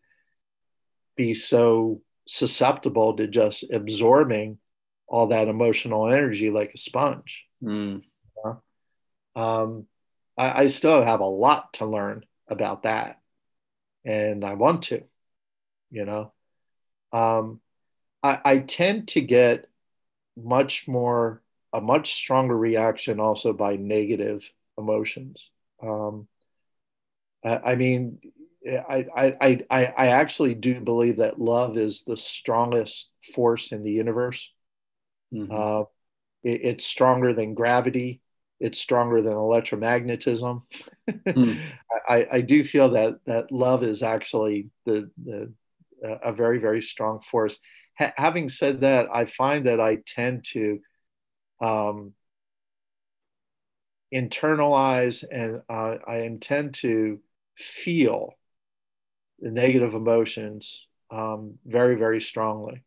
[1.15, 4.57] be so susceptible to just absorbing
[5.07, 7.45] all that emotional energy like a sponge.
[7.63, 8.01] Mm.
[8.03, 9.41] You know?
[9.41, 9.87] um,
[10.37, 13.19] I, I still have a lot to learn about that,
[14.05, 15.03] and I want to,
[15.91, 16.33] you know.
[17.11, 17.61] Um,
[18.21, 19.67] I, I tend to get
[20.35, 21.41] much more
[21.77, 24.49] a much stronger reaction also by negative
[24.79, 25.47] emotions.
[25.81, 26.27] Um,
[27.45, 28.19] I, I, mean,
[28.67, 33.91] I, I, I, I actually do believe that love is the strongest force in the
[33.91, 34.51] universe.
[35.31, 35.53] Mm-hmm.
[35.55, 35.81] Uh,
[36.43, 38.21] it, it's stronger than gravity.
[38.59, 40.63] It's stronger than electromagnetism.
[41.11, 41.59] mm.
[42.09, 45.53] I, I do feel that that love is actually the, the
[46.23, 47.59] a very very strong force.
[47.99, 50.79] Ha- having said that, I find that I tend to
[51.59, 52.13] um,
[54.13, 57.19] internalize and uh, I intend to
[57.55, 58.33] feel
[59.39, 62.83] the negative emotions um, very, very strongly.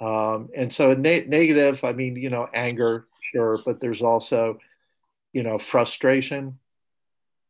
[0.00, 4.58] Um, and so, negative, I mean, you know, anger, sure, but there's also,
[5.32, 6.58] you know, frustration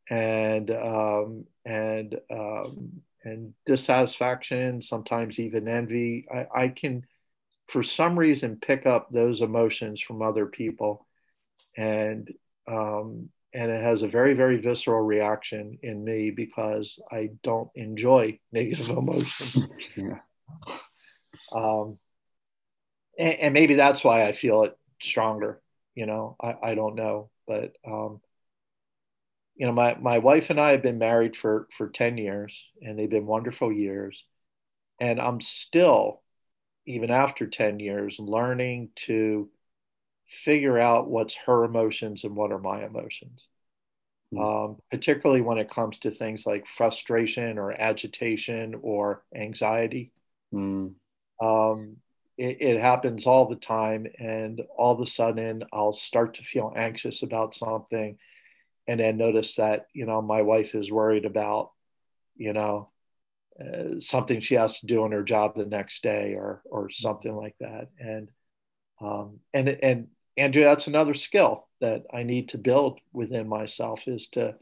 [0.08, 6.26] and um, and um, and dissatisfaction, sometimes even envy.
[6.32, 7.06] I, I can
[7.70, 11.06] for some reason pick up those emotions from other people.
[11.76, 12.28] And
[12.68, 18.38] um, and it has a very very visceral reaction in me because i don't enjoy
[18.52, 19.66] negative emotions.
[19.96, 20.18] Yeah.
[21.52, 21.98] um,
[23.18, 25.60] and, and, maybe that's why i feel it stronger
[25.94, 27.30] you know i, I don't know.
[27.46, 28.20] But um,
[29.56, 32.98] you know my, my wife and i have been married for for 10 years and
[32.98, 34.24] they've been wonderful years.
[35.00, 36.22] And i'm still
[36.86, 39.48] even after 10 years, learning to
[40.28, 43.46] figure out what's her emotions and what are my emotions.
[44.32, 44.70] Mm.
[44.70, 50.12] Um, particularly when it comes to things like frustration or agitation or anxiety.
[50.54, 50.94] Mm.
[51.42, 51.96] Um,
[52.38, 56.72] it, it, happens all the time, and all of a sudden, I'll start to feel
[56.74, 58.18] anxious about something,
[58.86, 61.72] and then notice that you know my wife is worried about,
[62.36, 62.88] you know,
[63.60, 67.34] uh, something she has to do on her job the next day or or something
[67.34, 67.88] like that.
[67.98, 68.30] And
[69.00, 74.28] um, and and Andrew that's another skill that I need to build within myself is
[74.28, 74.56] to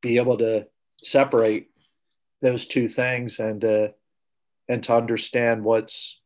[0.00, 0.66] be able to
[1.02, 1.70] separate
[2.40, 3.88] those two things and uh,
[4.68, 6.18] and to understand what's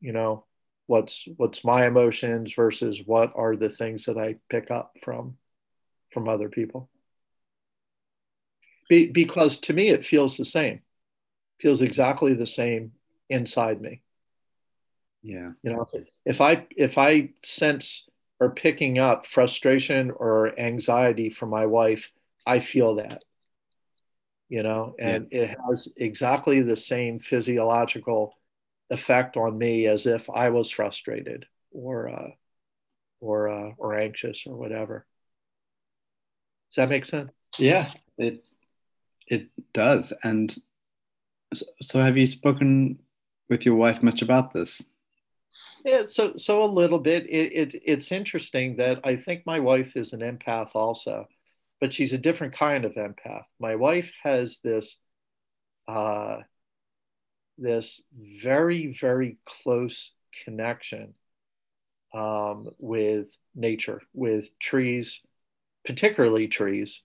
[0.00, 0.44] you know
[0.86, 5.36] what's what's my emotions versus what are the things that I pick up from
[6.12, 6.88] from other people.
[8.88, 10.80] Be, because to me it feels the same
[11.60, 12.92] feels exactly the same
[13.28, 14.02] inside me.
[15.22, 15.50] Yeah.
[15.62, 15.88] You know,
[16.24, 18.08] if I if I sense
[18.38, 22.10] or picking up frustration or anxiety from my wife,
[22.46, 23.22] I feel that.
[24.48, 25.42] You know, and yeah.
[25.42, 28.34] it has exactly the same physiological
[28.88, 32.30] effect on me as if I was frustrated or uh,
[33.20, 35.06] or uh, or anxious or whatever.
[36.74, 37.30] Does that make sense?
[37.58, 38.44] Yeah, it
[39.28, 40.52] it does, and
[41.52, 42.98] so, have you spoken
[43.48, 44.82] with your wife much about this?
[45.84, 47.26] Yeah, so so a little bit.
[47.28, 51.26] It, it it's interesting that I think my wife is an empath also,
[51.80, 53.44] but she's a different kind of empath.
[53.58, 54.98] My wife has this
[55.88, 56.38] uh,
[57.58, 60.12] this very very close
[60.44, 61.14] connection
[62.14, 65.20] um, with nature, with trees,
[65.84, 67.00] particularly trees,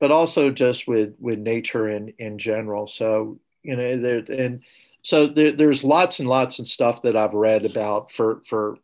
[0.00, 2.88] but also just with with nature in in general.
[2.88, 4.62] So you know there and
[5.02, 8.78] so there, there's lots and lots of stuff that i've read about for for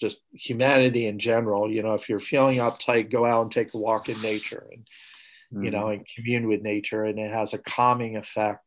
[0.00, 3.78] just humanity in general you know if you're feeling uptight go out and take a
[3.78, 4.88] walk in nature and
[5.52, 5.64] mm-hmm.
[5.64, 5.98] you know mm-hmm.
[5.98, 8.64] and commune with nature and it has a calming effect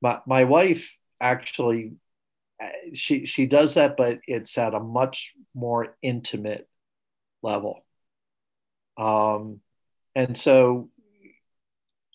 [0.00, 1.92] my, my wife actually
[2.92, 6.68] she she does that but it's at a much more intimate
[7.42, 7.84] level
[8.96, 9.60] um
[10.14, 10.88] and so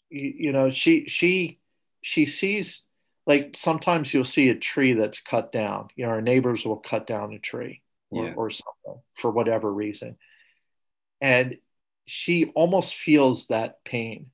[0.10, 1.60] you, you know she she
[2.02, 2.85] she sees
[3.26, 5.88] like sometimes you'll see a tree that's cut down.
[5.96, 8.34] You know, our neighbors will cut down a tree or, yeah.
[8.36, 10.18] or something for whatever reason.
[11.22, 11.58] And
[12.06, 14.28] she almost feels that pain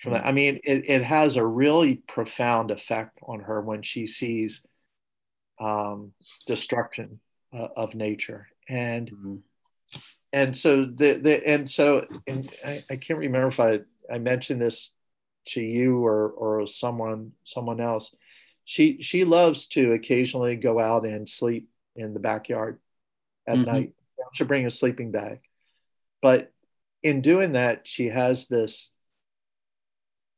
[0.00, 0.24] from that.
[0.24, 4.64] I mean, it, it has a really profound effect on her when she sees
[5.60, 6.12] um,
[6.46, 7.20] destruction
[7.52, 8.46] uh, of nature.
[8.68, 9.36] And mm-hmm.
[10.32, 13.80] and so the, the and so and I, I can't remember if I,
[14.12, 14.92] I mentioned this
[15.48, 18.14] to you or or someone someone else.
[18.64, 22.78] She she loves to occasionally go out and sleep in the backyard
[23.46, 23.70] at mm-hmm.
[23.70, 23.92] night.
[24.34, 25.40] She'll bring a sleeping bag.
[26.20, 26.52] But
[27.02, 28.90] in doing that, she has this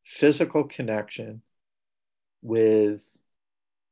[0.04, 1.42] physical connection
[2.42, 3.02] with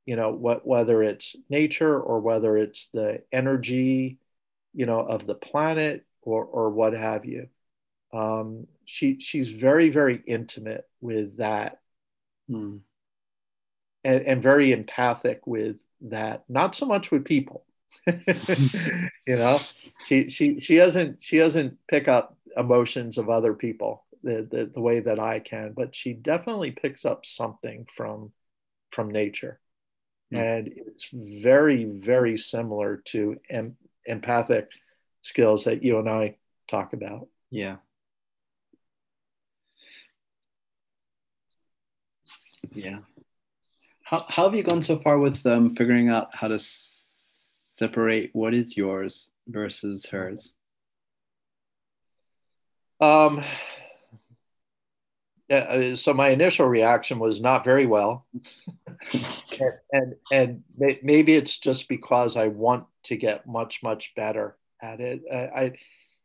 [0.06, 4.18] you know what whether it's nature or whether it's the energy
[4.72, 7.48] you know of the planet or or what have you
[8.12, 11.80] um, she she's very very intimate with that
[12.50, 12.80] mm.
[14.04, 17.64] and, and very empathic with that not so much with people
[18.06, 19.60] you know
[20.06, 24.80] she she she doesn't she doesn't pick up emotions of other people the, the, the
[24.80, 28.32] way that I can, but she definitely picks up something from
[28.90, 29.60] from nature.
[30.32, 30.38] Mm.
[30.38, 34.68] And it's very, very similar to em- empathic
[35.22, 36.36] skills that you and I
[36.70, 37.28] talk about.
[37.50, 37.76] Yeah.
[42.72, 42.98] Yeah.
[44.02, 48.30] How, how have you gone so far with um, figuring out how to s- separate
[48.32, 50.52] what is yours versus hers?
[53.00, 53.44] Um,
[55.50, 58.26] uh, so my initial reaction was not very well
[59.12, 60.62] and, and, and
[61.02, 65.72] maybe it's just because i want to get much much better at it I, I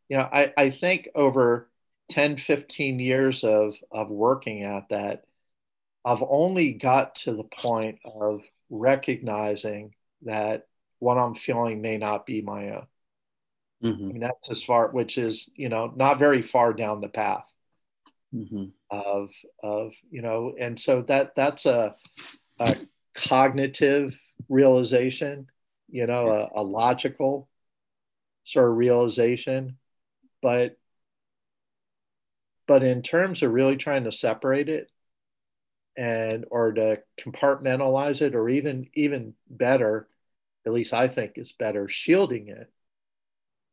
[0.08, 1.70] you know I, I think over
[2.10, 5.24] 10 15 years of of working at that
[6.04, 10.66] i've only got to the point of recognizing that
[10.98, 12.86] what i'm feeling may not be my own
[13.82, 14.04] mm-hmm.
[14.04, 17.50] I mean, that's as far which is you know not very far down the path
[18.34, 18.64] mm-hmm.
[18.90, 19.30] of
[19.62, 21.94] of you know and so that that's a,
[22.58, 22.76] a
[23.14, 25.46] cognitive realization
[25.88, 27.48] you know a, a logical
[28.44, 29.78] sort of realization
[30.42, 30.76] but
[32.66, 34.90] but in terms of really trying to separate it
[35.96, 40.08] and or to compartmentalize it or even even better
[40.66, 42.72] at least i think is better shielding it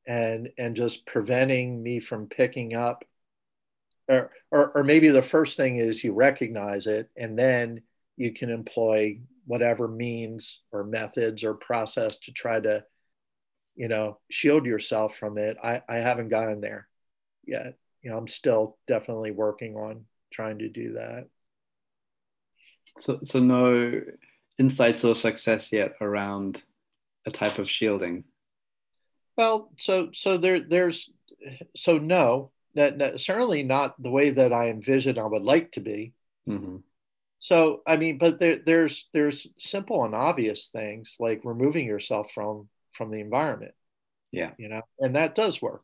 [0.06, 3.04] and and just preventing me from picking up
[4.08, 7.82] or, or, or maybe the first thing is you recognize it and then
[8.18, 12.84] you can employ whatever means or methods or process to try to
[13.76, 15.58] you know shield yourself from it.
[15.64, 16.88] I, I haven't gotten there
[17.46, 17.78] yet.
[18.02, 21.28] You know i'm still definitely working on trying to do that
[22.98, 24.02] so so no
[24.60, 26.62] insights or success yet around
[27.26, 28.24] a type of shielding
[29.38, 31.10] well so so there there's
[31.76, 35.82] so no that, that, certainly not the way that I envision I would like to
[35.82, 36.14] be.
[36.48, 36.78] Mm-hmm.
[37.40, 42.70] So I mean, but there, there's there's simple and obvious things like removing yourself from
[42.94, 43.74] from the environment.
[44.32, 45.84] Yeah, you know, and that does work.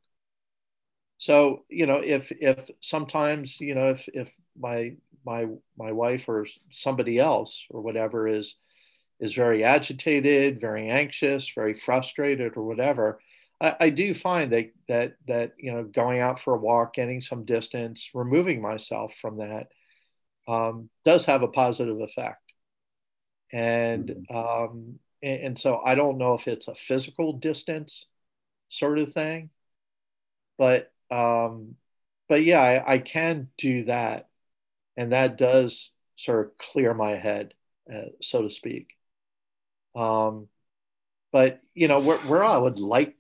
[1.18, 4.94] So you know, if if sometimes you know if if my
[5.28, 5.46] my
[5.78, 8.56] my wife or somebody else or whatever is
[9.20, 13.20] is very agitated, very anxious, very frustrated, or whatever,
[13.60, 17.22] I, I, do find that that that you know going out for a walk, getting
[17.22, 19.68] some distance, removing myself from that
[20.48, 22.42] um, does have a positive effect.
[23.52, 24.36] And, mm-hmm.
[24.36, 28.06] um, and and so I don't know if it's a physical distance
[28.70, 29.50] sort of thing,
[30.58, 31.76] but um,
[32.30, 34.27] but yeah, I, I can do that,
[34.98, 37.54] and that does sort of clear my head,
[37.94, 38.90] uh, so to speak.
[39.96, 40.48] Um,
[41.32, 43.16] but you know where, where I would like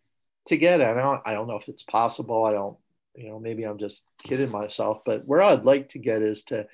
[0.47, 0.81] to get.
[0.81, 2.45] I don't I don't know if it's possible.
[2.45, 2.77] I don't
[3.15, 6.67] you know maybe I'm just kidding myself, but where I'd like to get is to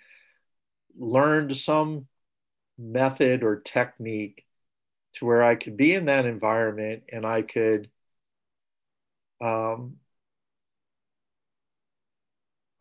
[0.97, 2.07] learn some
[2.77, 4.45] method or technique
[5.15, 7.89] to where I could be in that environment and I could
[9.41, 9.97] um,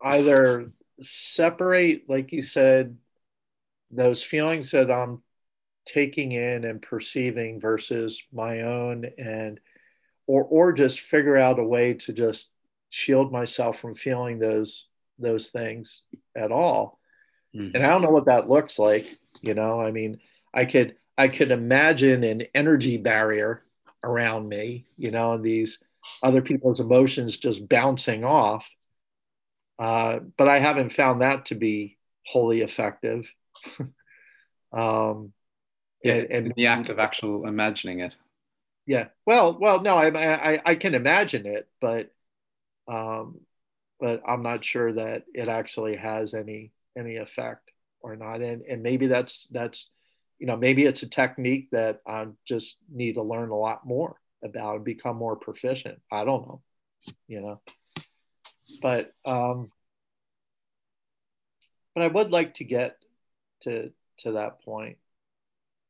[0.03, 0.73] either
[1.03, 2.97] separate, like you said,
[3.91, 5.23] those feelings that I'm
[5.87, 9.61] taking in and perceiving versus my own and
[10.27, 12.51] or or just figure out a way to just
[12.91, 14.87] shield myself from feeling those
[15.19, 16.03] those things
[16.37, 16.99] at all.
[17.55, 17.77] Mm-hmm.
[17.77, 19.79] and i don't know what that looks like you know?
[19.79, 20.21] I mean
[20.55, 23.63] i could i could imagine an energy barrier
[24.03, 25.83] around me you know and these
[26.23, 28.71] other people's emotions just bouncing off
[29.83, 33.31] uh, but i haven't found that to be wholly effective
[34.73, 35.33] um,
[36.05, 38.17] yeah, and, and the act of actual imagining it
[38.87, 42.11] yeah well well no I, I i can imagine it but
[42.89, 43.41] um
[44.03, 47.71] but I'm not sure that it actually has any any effect
[48.01, 48.43] or not.
[48.43, 49.89] And and maybe that's that's
[50.41, 54.17] you know maybe it's a technique that I just need to learn a lot more
[54.45, 56.01] about and become more proficient.
[56.11, 56.63] I don't know,
[57.29, 57.61] you know.
[58.81, 59.71] But um,
[61.95, 62.97] but I would like to get
[63.63, 64.99] to to that point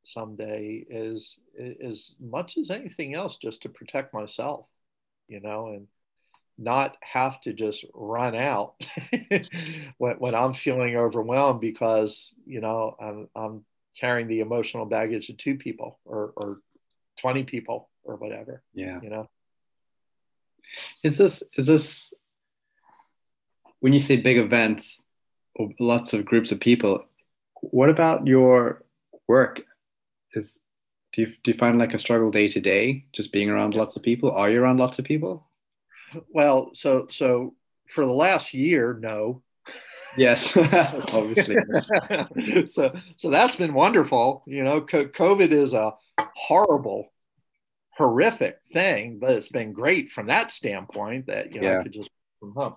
[0.04, 1.38] someday is
[1.84, 4.66] as much as anything else just to protect myself
[5.28, 5.86] you know and
[6.58, 8.74] not have to just run out
[9.98, 13.64] when, when i'm feeling overwhelmed because you know I'm, I'm
[13.98, 16.58] carrying the emotional baggage of two people or, or
[17.20, 19.00] 20 people or whatever yeah.
[19.02, 19.28] you know?
[21.02, 22.14] Is this is this
[23.82, 25.00] when you say big events
[25.56, 27.04] or lots of groups of people
[27.62, 28.82] what about your
[29.28, 29.62] work?
[30.34, 30.58] Is
[31.12, 33.96] do you, do you find like a struggle day to day just being around lots
[33.96, 34.30] of people?
[34.32, 35.46] Are you around lots of people?
[36.34, 37.54] Well so so
[37.88, 39.42] for the last year no.
[40.16, 41.56] Yes obviously.
[42.68, 45.94] So so that's been wonderful you know covid is a
[46.34, 47.12] horrible
[47.96, 51.80] horrific thing but it's been great from that standpoint that you know yeah.
[51.80, 52.10] i could just
[52.40, 52.74] from home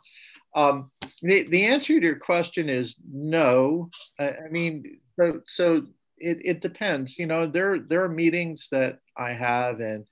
[0.56, 0.90] um,
[1.22, 3.90] the, the answer to your question is no
[4.20, 5.84] i, I mean so, so
[6.18, 7.18] it, it depends.
[7.20, 10.06] You know, there there are meetings that I have, and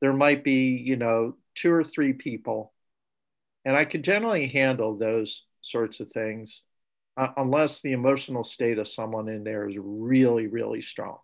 [0.00, 2.72] there might be you know two or three people,
[3.64, 6.62] and I can generally handle those sorts of things,
[7.16, 11.18] uh, unless the emotional state of someone in there is really really strong.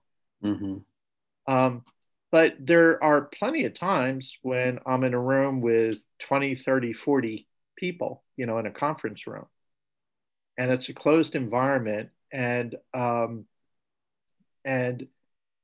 [0.44, 1.52] Mm-hmm.
[1.52, 1.84] Um,
[2.30, 7.48] but there are plenty of times when I'm in a room with 20, 30, 40
[7.80, 9.46] people, you know, in a conference room,
[10.58, 13.46] and it's a closed environment, and um,
[14.64, 15.08] and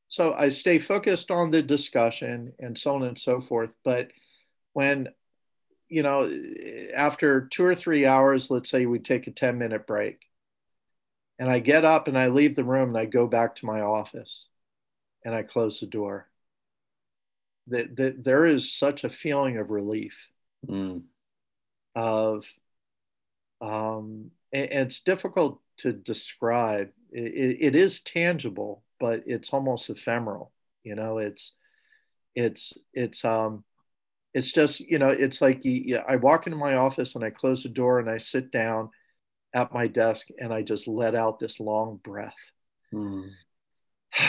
[0.09, 3.75] so I stay focused on the discussion and so on and so forth.
[3.85, 4.13] But
[4.73, 5.09] when,
[5.89, 6.31] you know,
[6.95, 10.21] after two or three hours, let's say we take a 10 minute break,
[11.39, 13.81] and I get up and I leave the room and I go back to my
[13.81, 14.47] office
[15.25, 16.29] and I close the door.
[17.69, 20.15] That, that there is such a feeling of relief
[20.69, 21.03] mm.
[21.97, 22.45] Of
[23.61, 30.53] um, and, it's difficult to describe it, it is tangible but it's almost ephemeral.
[30.85, 31.53] You know, it's
[32.35, 33.65] it's it's um
[34.35, 37.63] it's just you know it's like you, I walk into my office and I close
[37.63, 38.91] the door and I sit down
[39.55, 42.35] at my desk and I just let out this long breath.
[42.93, 43.31] Mm.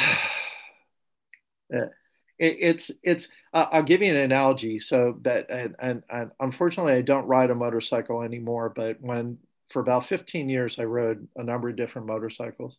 [2.39, 4.79] it, it's it's uh, I'll give you an analogy.
[4.79, 8.71] So that and, and, and unfortunately I don't ride a motorcycle anymore.
[8.75, 12.77] But when for about 15 years I rode a number of different motorcycles,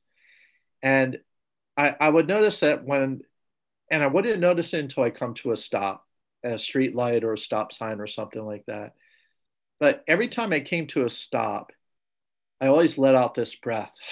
[0.83, 1.19] and
[1.77, 3.23] I, I would notice that when,
[3.91, 6.05] and I wouldn't notice it until I come to a stop,
[6.45, 8.95] at a street light or a stop sign or something like that.
[9.81, 11.73] But every time I came to a stop,
[12.61, 13.93] I always let out this breath.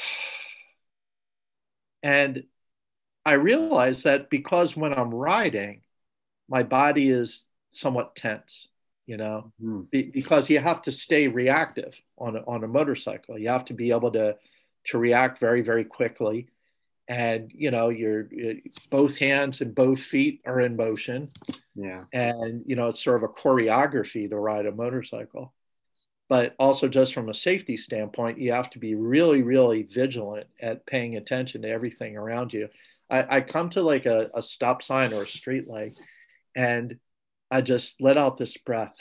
[2.02, 2.44] And
[3.26, 5.80] I realized that because when I'm riding,
[6.48, 8.68] my body is somewhat tense,
[9.04, 9.90] you know, mm.
[9.90, 13.36] be, because you have to stay reactive on a, on a motorcycle.
[13.36, 14.36] You have to be able to,
[14.86, 16.46] to react very, very quickly.
[17.08, 18.28] And you know your
[18.90, 21.30] both hands and both feet are in motion.
[21.76, 22.02] Yeah.
[22.12, 25.54] And you know it's sort of a choreography to ride a motorcycle.
[26.28, 30.84] But also just from a safety standpoint you have to be really really vigilant at
[30.84, 32.68] paying attention to everything around you
[33.10, 35.96] i, I come to like a, a stop sign or a street light
[36.54, 36.98] and
[37.50, 38.94] i just let out this breath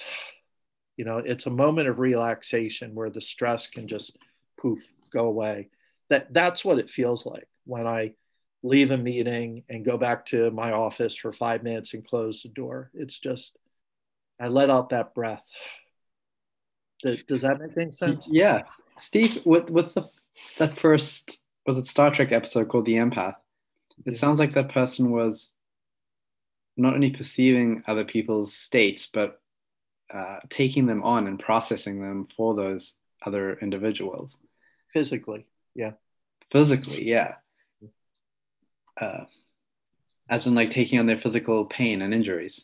[0.97, 4.17] you know it's a moment of relaxation where the stress can just
[4.59, 5.69] poof go away
[6.09, 8.13] that that's what it feels like when I
[8.63, 12.49] leave a meeting and go back to my office for five minutes and close the
[12.49, 12.91] door.
[12.93, 13.57] It's just,
[14.39, 15.43] I let out that breath.
[17.27, 18.27] Does that make any sense?
[18.29, 18.63] Yeah.
[18.99, 20.09] Steve, with, with the,
[20.57, 21.37] that first,
[21.67, 23.35] was it Star Trek episode called The Empath?
[24.05, 24.17] It yeah.
[24.17, 25.53] sounds like that person was
[26.77, 29.39] not only perceiving other people's states, but
[30.13, 34.37] uh, taking them on and processing them for those other individuals.
[34.93, 35.91] Physically, yeah.
[36.51, 37.35] Physically, yeah
[38.99, 39.25] uh,
[40.29, 42.61] as in like taking on their physical pain and injuries.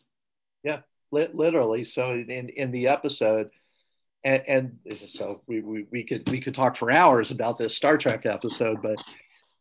[0.64, 0.80] Yeah,
[1.10, 1.84] li- literally.
[1.84, 3.50] So in in the episode,
[4.24, 7.98] and, and so we, we we could we could talk for hours about this Star
[7.98, 9.02] Trek episode, but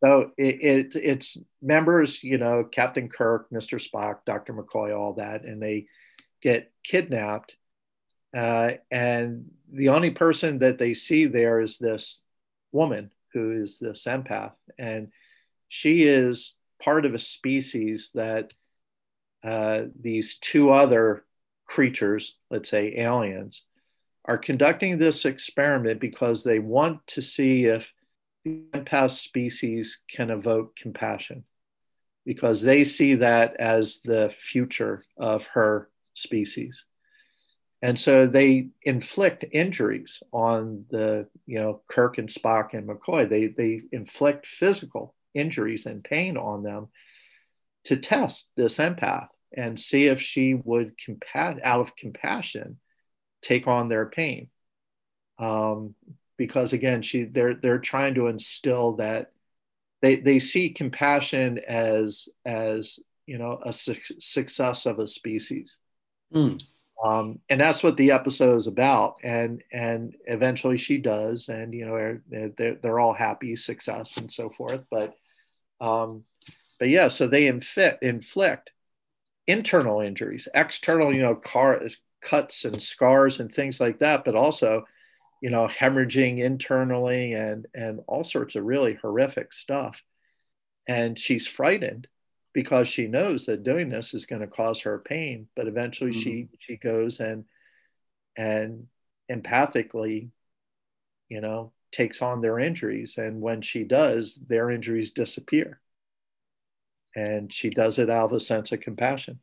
[0.03, 3.79] so it, it, it's members, you know, Captain Kirk, Mr.
[3.79, 4.53] Spock, Dr.
[4.53, 5.85] McCoy, all that, and they
[6.41, 7.55] get kidnapped.
[8.35, 12.21] Uh, and the only person that they see there is this
[12.71, 15.09] woman who is this empath, and
[15.67, 18.53] she is part of a species that
[19.43, 21.23] uh, these two other
[21.65, 23.63] creatures, let's say aliens,
[24.25, 27.93] are conducting this experiment because they want to see if
[28.43, 31.43] the empath species can evoke compassion,
[32.25, 36.85] because they see that as the future of her species.
[37.83, 43.27] And so they inflict injuries on the, you know, Kirk and Spock and McCoy.
[43.27, 46.89] They, they inflict physical injuries and pain on them
[47.85, 52.79] to test this empath and see if she would, compa- out of compassion,
[53.41, 54.49] take on their pain.
[55.39, 55.95] Um,
[56.41, 59.31] because again, she they're they're trying to instill that
[60.01, 65.77] they they see compassion as as you know a su- success of a species.
[66.33, 66.63] Mm.
[67.05, 69.17] Um, and that's what the episode is about.
[69.21, 72.19] And and eventually she does, and you know
[72.57, 74.81] they're they're all happy, success, and so forth.
[74.89, 75.13] But
[75.79, 76.23] um,
[76.79, 78.71] but yeah, so they inflict inflict
[79.45, 81.83] internal injuries, external, you know, car
[82.19, 84.85] cuts and scars and things like that, but also,
[85.41, 90.01] you know, hemorrhaging internally and and all sorts of really horrific stuff.
[90.87, 92.07] And she's frightened
[92.53, 95.47] because she knows that doing this is going to cause her pain.
[95.55, 96.19] But eventually, mm-hmm.
[96.19, 97.45] she she goes and
[98.37, 98.87] and
[99.31, 100.29] empathically,
[101.27, 103.17] you know, takes on their injuries.
[103.17, 105.79] And when she does, their injuries disappear.
[107.15, 109.39] And she does it out of a sense of compassion.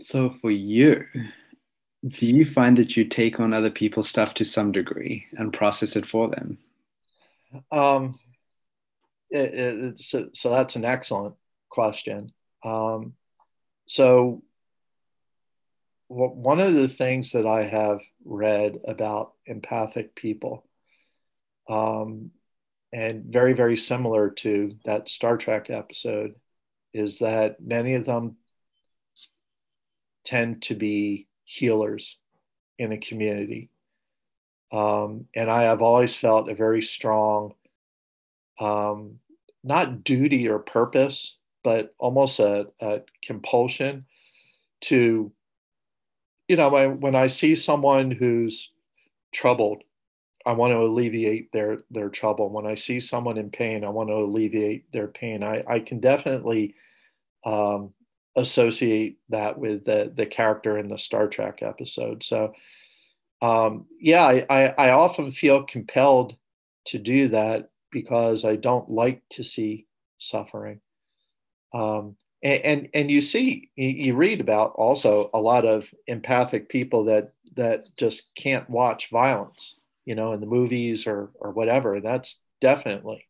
[0.00, 1.06] So for you,
[2.08, 5.96] do you find that you take on other people's stuff to some degree and process
[5.96, 6.58] it for them?
[7.72, 8.18] Um,
[9.30, 11.34] it, it, so, so that's an excellent
[11.68, 12.32] question.
[12.64, 13.14] Um,
[13.86, 14.42] so
[16.08, 20.64] one of the things that I have read about empathic people,
[21.68, 22.30] um,
[22.92, 26.34] and very, very similar to that Star Trek episode,
[26.94, 28.36] is that many of them
[30.24, 32.18] tend to be healers
[32.78, 33.70] in a community.
[34.72, 37.54] Um, and I have always felt a very strong,
[38.60, 39.20] um,
[39.64, 44.04] not duty or purpose, but almost a, a compulsion
[44.82, 45.32] to,
[46.48, 48.70] you know, when, when I see someone who's
[49.32, 49.82] troubled,
[50.44, 52.50] I want to alleviate their their trouble.
[52.50, 55.42] When I see someone in pain, I want to alleviate their pain.
[55.42, 56.74] I, I can definitely
[57.44, 57.92] um,
[58.36, 62.22] associate that with the the character in the Star Trek episode.
[62.22, 62.52] So
[63.42, 66.36] um, yeah, I, I, I often feel compelled
[66.86, 69.86] to do that because I don't like to see
[70.18, 70.80] suffering.
[71.74, 77.04] Um, and, and, and you see you read about also a lot of empathic people
[77.06, 82.00] that that just can't watch violence, you know, in the movies or or whatever.
[82.00, 83.26] That's definitely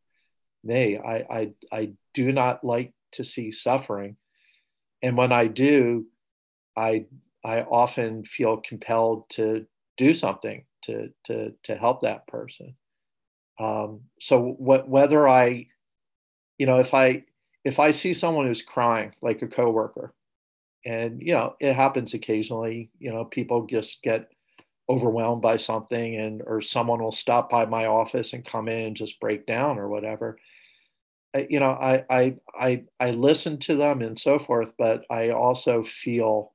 [0.65, 0.99] me.
[0.99, 4.17] I I I do not like to see suffering
[5.03, 6.07] and when I do,
[6.77, 7.07] I
[7.45, 9.67] I often feel compelled to
[9.97, 12.75] do something to to to help that person.
[13.59, 15.67] Um, so what, whether I,
[16.59, 17.25] you know, if I
[17.65, 20.15] if I see someone who's crying, like a coworker,
[20.85, 22.91] and you know, it happens occasionally.
[22.99, 24.31] You know, people just get
[24.89, 28.97] overwhelmed by something, and or someone will stop by my office and come in and
[28.97, 30.39] just break down or whatever
[31.49, 35.83] you know, I, I, I, I listen to them and so forth, but I also
[35.83, 36.53] feel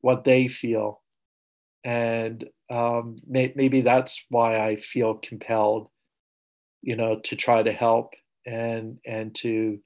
[0.00, 1.02] what they feel.
[1.84, 5.88] And um, may, maybe that's why I feel compelled,
[6.82, 8.14] you know, to try to help
[8.46, 9.78] and, and to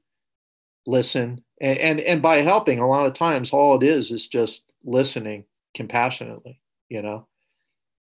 [0.87, 1.43] listen.
[1.61, 5.45] And, and, and by helping, a lot of times, all it is is just listening
[5.75, 7.27] compassionately, you know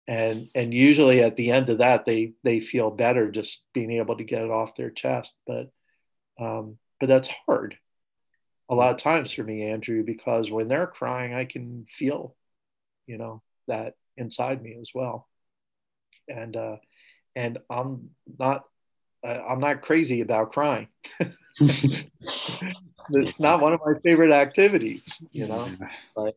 [0.08, 4.16] and and usually at the end of that they they feel better just being able
[4.16, 5.70] to get it off their chest but
[6.38, 7.78] um, but that's hard.
[8.68, 12.34] A lot of times for me andrew because when they're crying i can feel
[13.06, 15.28] you know that inside me as well.
[16.28, 16.76] And uh
[17.34, 18.64] and i'm not
[19.24, 20.88] uh, i'm not crazy about crying.
[23.08, 25.70] It's not one of my favorite activities you know?
[26.16, 26.36] But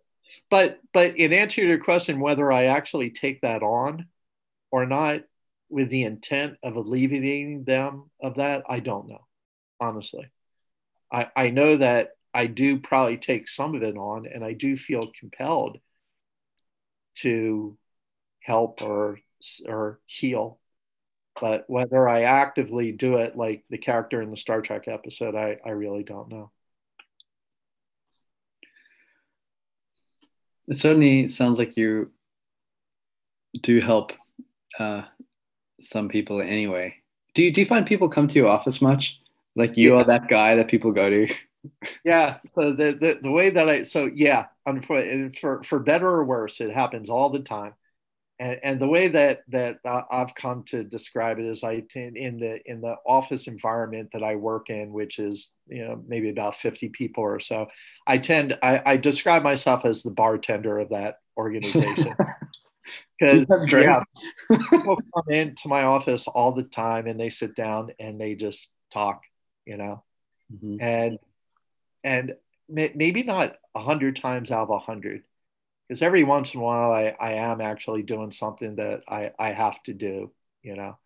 [0.49, 4.07] but but in answer to your question, whether I actually take that on
[4.71, 5.21] or not
[5.69, 9.25] with the intent of alleviating them of that, I don't know,
[9.79, 10.29] honestly.
[11.11, 14.77] I, I know that I do probably take some of it on and I do
[14.77, 15.79] feel compelled
[17.17, 17.77] to
[18.41, 19.19] help or
[19.67, 20.59] or heal.
[21.39, 25.57] But whether I actively do it like the character in the Star Trek episode, I,
[25.65, 26.51] I really don't know.
[30.69, 32.11] It certainly sounds like you
[33.61, 34.13] do help
[34.77, 35.03] uh,
[35.81, 36.95] some people anyway.
[37.33, 39.19] Do you, do you find people come to your office much?
[39.55, 40.01] Like you yeah.
[40.01, 41.27] are that guy that people go to?
[42.05, 42.37] yeah.
[42.51, 44.45] So the, the, the way that I, so yeah,
[45.37, 47.73] for for better or worse, it happens all the time.
[48.39, 52.39] And, and the way that that I've come to describe it is I tend in
[52.39, 56.55] the in the office environment that I work in, which is you know maybe about
[56.55, 57.67] 50 people or so,
[58.07, 62.15] I tend I, I describe myself as the bartender of that organization.
[63.19, 64.01] Because yeah,
[64.49, 68.69] people come into my office all the time and they sit down and they just
[68.91, 69.21] talk,
[69.65, 70.03] you know,
[70.51, 70.81] mm-hmm.
[70.81, 71.19] and
[72.03, 72.35] and
[72.69, 75.23] maybe not a hundred times out of a hundred,
[75.89, 79.51] because every once in a while I, I am actually doing something that I, I
[79.53, 80.31] have to do,
[80.61, 80.99] you know.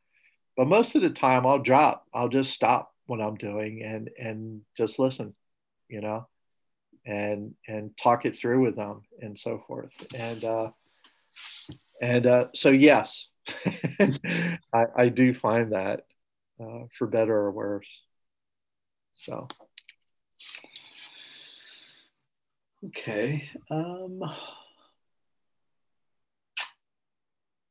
[0.58, 4.62] But most of the time I'll drop, I'll just stop what I'm doing and and
[4.78, 5.36] just listen,
[5.88, 6.28] you know,
[7.06, 9.92] and and talk it through with them and so forth.
[10.14, 10.72] And uh
[12.02, 13.30] and uh so yes,
[14.74, 16.06] I, I do find that
[16.62, 18.02] uh, for better or worse.
[19.14, 19.48] So
[22.86, 23.50] Okay.
[23.72, 24.22] Um,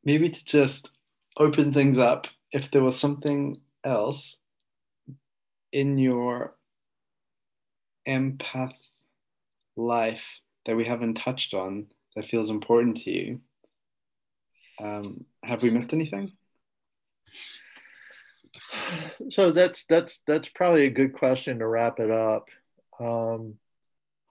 [0.05, 0.91] maybe to just
[1.37, 4.37] open things up, if there was something else
[5.73, 6.55] in your
[8.09, 8.75] empath
[9.77, 10.23] life
[10.67, 13.41] that we haven't touched on that feels important to you,
[14.81, 16.33] um, have we missed anything?
[19.31, 22.49] So that's that's that's probably a good question to wrap it up.
[23.01, 23.55] Um,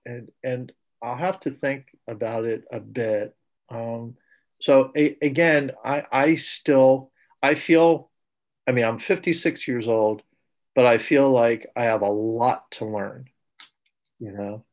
[0.06, 3.36] and and I'll have to think about it a bit.
[3.70, 4.16] Um,
[4.62, 8.10] so a, again, I I still I feel,
[8.68, 10.22] I mean, I'm 56 years old,
[10.76, 13.30] but I feel like I have a lot to learn.
[14.20, 14.66] You know,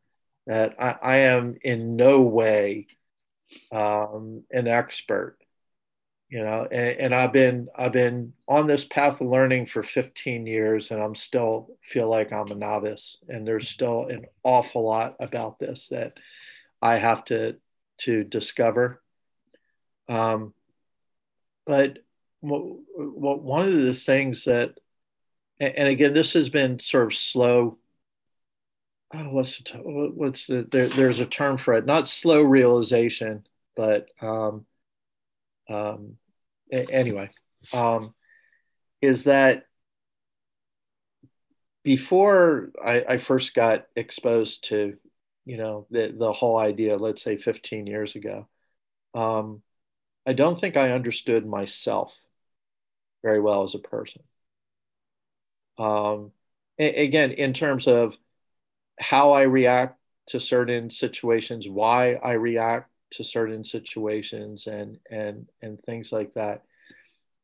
[0.46, 2.86] that I, I am in no way
[3.72, 5.38] um, an expert
[6.28, 10.46] you know and, and, i've been i've been on this path of learning for 15
[10.46, 15.16] years and i'm still feel like i'm a novice and there's still an awful lot
[15.20, 16.12] about this that
[16.82, 17.56] i have to
[17.98, 19.02] to discover
[20.08, 20.54] um,
[21.66, 21.98] but
[22.40, 22.62] what,
[22.96, 24.78] what, one of the things that
[25.60, 27.78] and again this has been sort of slow.
[29.14, 33.46] Oh, what's the, what's the there, there's a term for it not slow realization
[33.78, 34.66] but um,
[35.70, 36.16] um,
[36.72, 37.30] anyway,
[37.72, 38.12] um,
[39.00, 39.66] is that
[41.84, 44.96] before I, I, first got exposed to,
[45.46, 48.48] you know, the, the whole idea, let's say 15 years ago,
[49.14, 49.62] um,
[50.28, 52.14] I don't think I understood myself
[53.22, 54.22] very well as a person.
[55.78, 56.32] Um,
[56.78, 58.14] again, in terms of
[59.00, 59.98] how I react
[60.28, 66.62] to certain situations, why I react to certain situations and and and things like that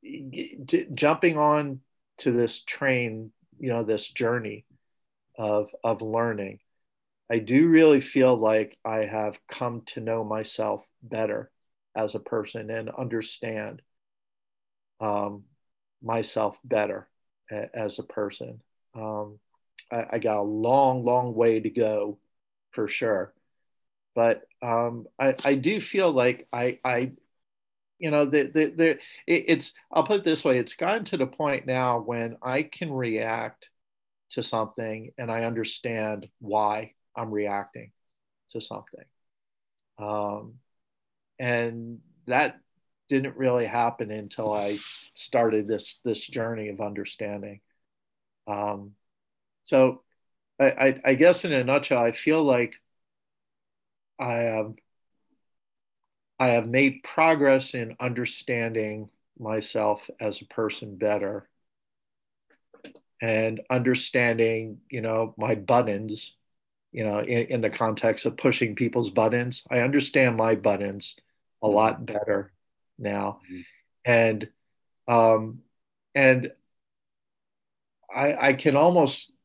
[0.03, 1.81] J- jumping on
[2.19, 4.67] to this train you know this journey
[5.39, 6.59] of of learning
[7.31, 11.51] i do really feel like i have come to know myself better
[11.97, 13.83] as a person and understand
[15.01, 15.45] um,
[16.03, 17.09] myself better
[17.51, 18.61] a, as a person
[18.95, 19.39] um,
[19.91, 22.19] I, I got a long long way to go
[22.73, 23.33] for sure
[24.15, 27.13] but um, I, I do feel like I, I
[27.99, 28.91] you know, the, the, the,
[29.27, 32.63] it, it's, I'll put it this way, it's gotten to the point now when I
[32.63, 33.71] can react
[34.33, 37.93] to something and I understand why I'm reacting
[38.51, 39.05] to something.
[39.99, 40.55] Um,
[41.39, 42.61] and that
[43.09, 44.79] didn't really happen until I
[45.13, 47.61] started this, this journey of understanding.
[48.47, 48.93] Um,
[49.65, 50.03] so
[50.61, 52.75] I, I, I guess in a nutshell, I feel like
[54.19, 54.75] I have
[56.39, 59.09] I have made progress in understanding
[59.39, 61.49] myself as a person better
[63.23, 66.35] and understanding, you know, my buttons,
[66.93, 69.63] you know, in, in the context of pushing people's buttons.
[69.71, 71.15] I understand my buttons
[71.65, 71.77] a mm-hmm.
[71.77, 72.53] lot better
[72.99, 73.41] now.
[73.51, 73.61] Mm-hmm.
[74.05, 74.49] And
[75.09, 75.61] um
[76.15, 76.53] and
[78.15, 79.33] I I can almost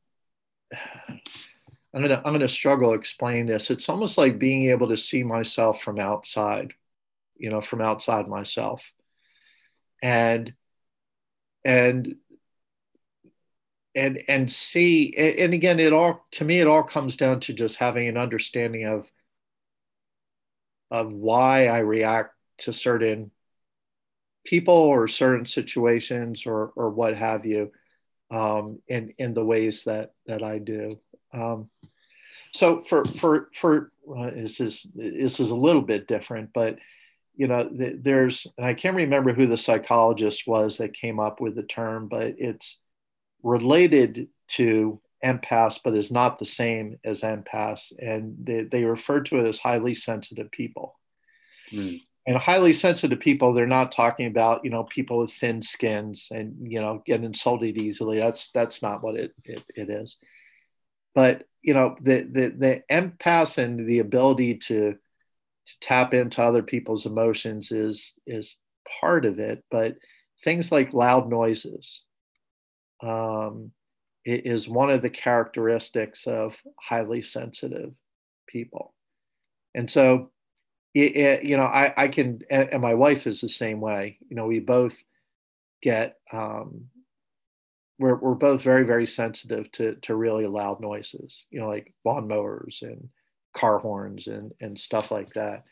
[1.94, 3.72] I'm gonna I'm gonna struggle explain this.
[3.72, 6.74] It's almost like being able to see myself from outside,
[7.36, 8.84] you know, from outside myself,
[10.04, 10.54] and
[11.66, 12.16] and
[13.96, 15.16] and and see.
[15.18, 18.86] And again, it all to me it all comes down to just having an understanding
[18.86, 19.10] of
[20.92, 23.32] of why I react to certain
[24.46, 27.72] people or certain situations or or what have you
[28.32, 31.00] um, in in the ways that that I do.
[31.34, 31.70] Um,
[32.54, 36.78] so for for for uh, this is this is a little bit different, but
[37.36, 41.56] you know th- there's I can't remember who the psychologist was that came up with
[41.56, 42.80] the term, but it's
[43.44, 47.92] related to empaths, but is not the same as empaths.
[48.00, 50.98] And they, they refer to it as highly sensitive people.
[51.72, 52.02] Mm.
[52.28, 56.56] And highly sensitive people, they're not talking about, you know, people with thin skins and,
[56.72, 58.20] you know, get insulted easily.
[58.20, 60.18] That's that's not what it, it, it is.
[61.16, 66.62] But, you know, the, the, the empath and the ability to, to tap into other
[66.62, 68.58] people's emotions is, is
[69.02, 69.64] part of it.
[69.72, 69.96] But
[70.44, 72.04] things like loud noises,
[73.02, 73.72] um,
[74.46, 77.94] is one of the characteristics of highly sensitive
[78.48, 78.94] people.
[79.76, 80.32] And so,
[80.94, 84.18] it, it, you know, I, I can, and my wife is the same way.
[84.28, 85.02] You know, we both
[85.84, 86.86] get, um,
[88.00, 92.82] we're, we're both very, very sensitive to, to really loud noises, you know, like lawnmowers
[92.82, 93.10] and
[93.56, 95.64] car horns and, and stuff like that.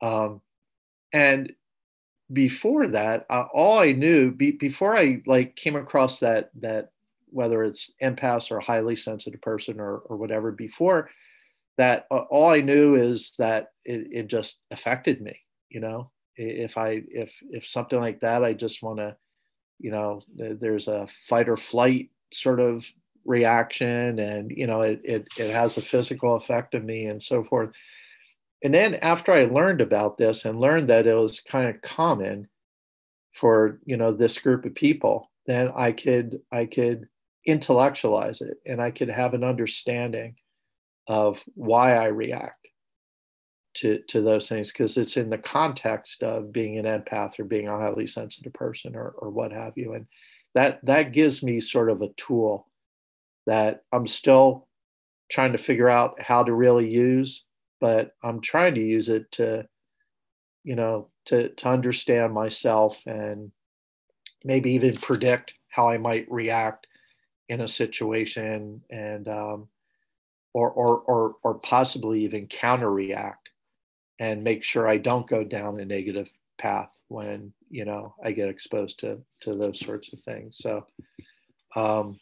[0.00, 0.42] Um,
[1.12, 1.52] and
[2.32, 6.90] before that, uh, all I knew be, before I like came across that, that
[7.36, 11.10] whether it's empaths or a highly sensitive person or, or whatever before
[11.78, 16.10] that uh, all i knew is that it, it just affected me you know?
[16.38, 19.16] If i if if something like that i just want to
[19.78, 22.86] you know there's a fight or flight sort of
[23.24, 27.42] reaction and you know it, it it has a physical effect of me and so
[27.42, 27.70] forth.
[28.62, 32.48] And then after i learned about this and learned that it was kind of common
[33.32, 37.08] for you know this group of people then i could i could
[37.46, 40.34] intellectualize it and I could have an understanding
[41.06, 42.68] of why I react
[43.74, 47.68] to, to those things because it's in the context of being an empath or being
[47.68, 49.92] a highly sensitive person or, or what have you.
[49.92, 50.06] And
[50.54, 52.66] that that gives me sort of a tool
[53.46, 54.66] that I'm still
[55.30, 57.44] trying to figure out how to really use,
[57.80, 59.66] but I'm trying to use it to,
[60.64, 63.52] you know, to, to understand myself and
[64.44, 66.86] maybe even predict how I might react
[67.48, 69.68] in a situation and um,
[70.52, 73.50] or, or or or possibly even counter react
[74.18, 78.48] and make sure I don't go down a negative path when you know I get
[78.48, 80.58] exposed to to those sorts of things.
[80.58, 80.86] So
[81.74, 82.18] um,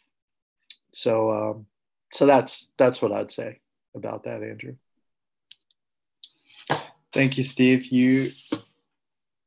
[0.93, 1.65] so um,
[2.13, 3.59] so that's that's what I'd say
[3.95, 4.75] about that, Andrew.
[7.13, 7.85] Thank you, Steve.
[7.85, 8.31] You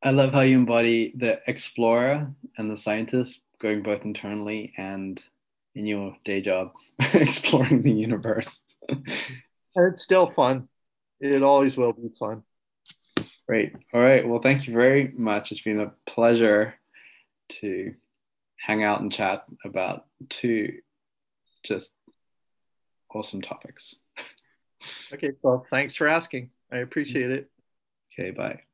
[0.03, 5.23] I love how you embody the explorer and the scientist going both internally and
[5.79, 6.73] in your day job
[7.15, 8.61] exploring the universe.
[9.77, 10.69] it's still fun.
[11.21, 12.43] It always will be fun.
[13.47, 13.75] Great.
[13.95, 14.29] All right.
[14.29, 15.53] Well, thank you very much.
[15.53, 16.75] It's been a pleasure
[17.61, 17.95] to
[18.57, 20.79] hang out and chat about two
[21.65, 21.93] just
[23.15, 23.95] awesome topics.
[25.13, 25.33] Okay.
[25.43, 26.51] Well, thanks for asking.
[26.71, 27.51] I appreciate it.
[28.13, 28.33] Okay.
[28.33, 28.68] Bye.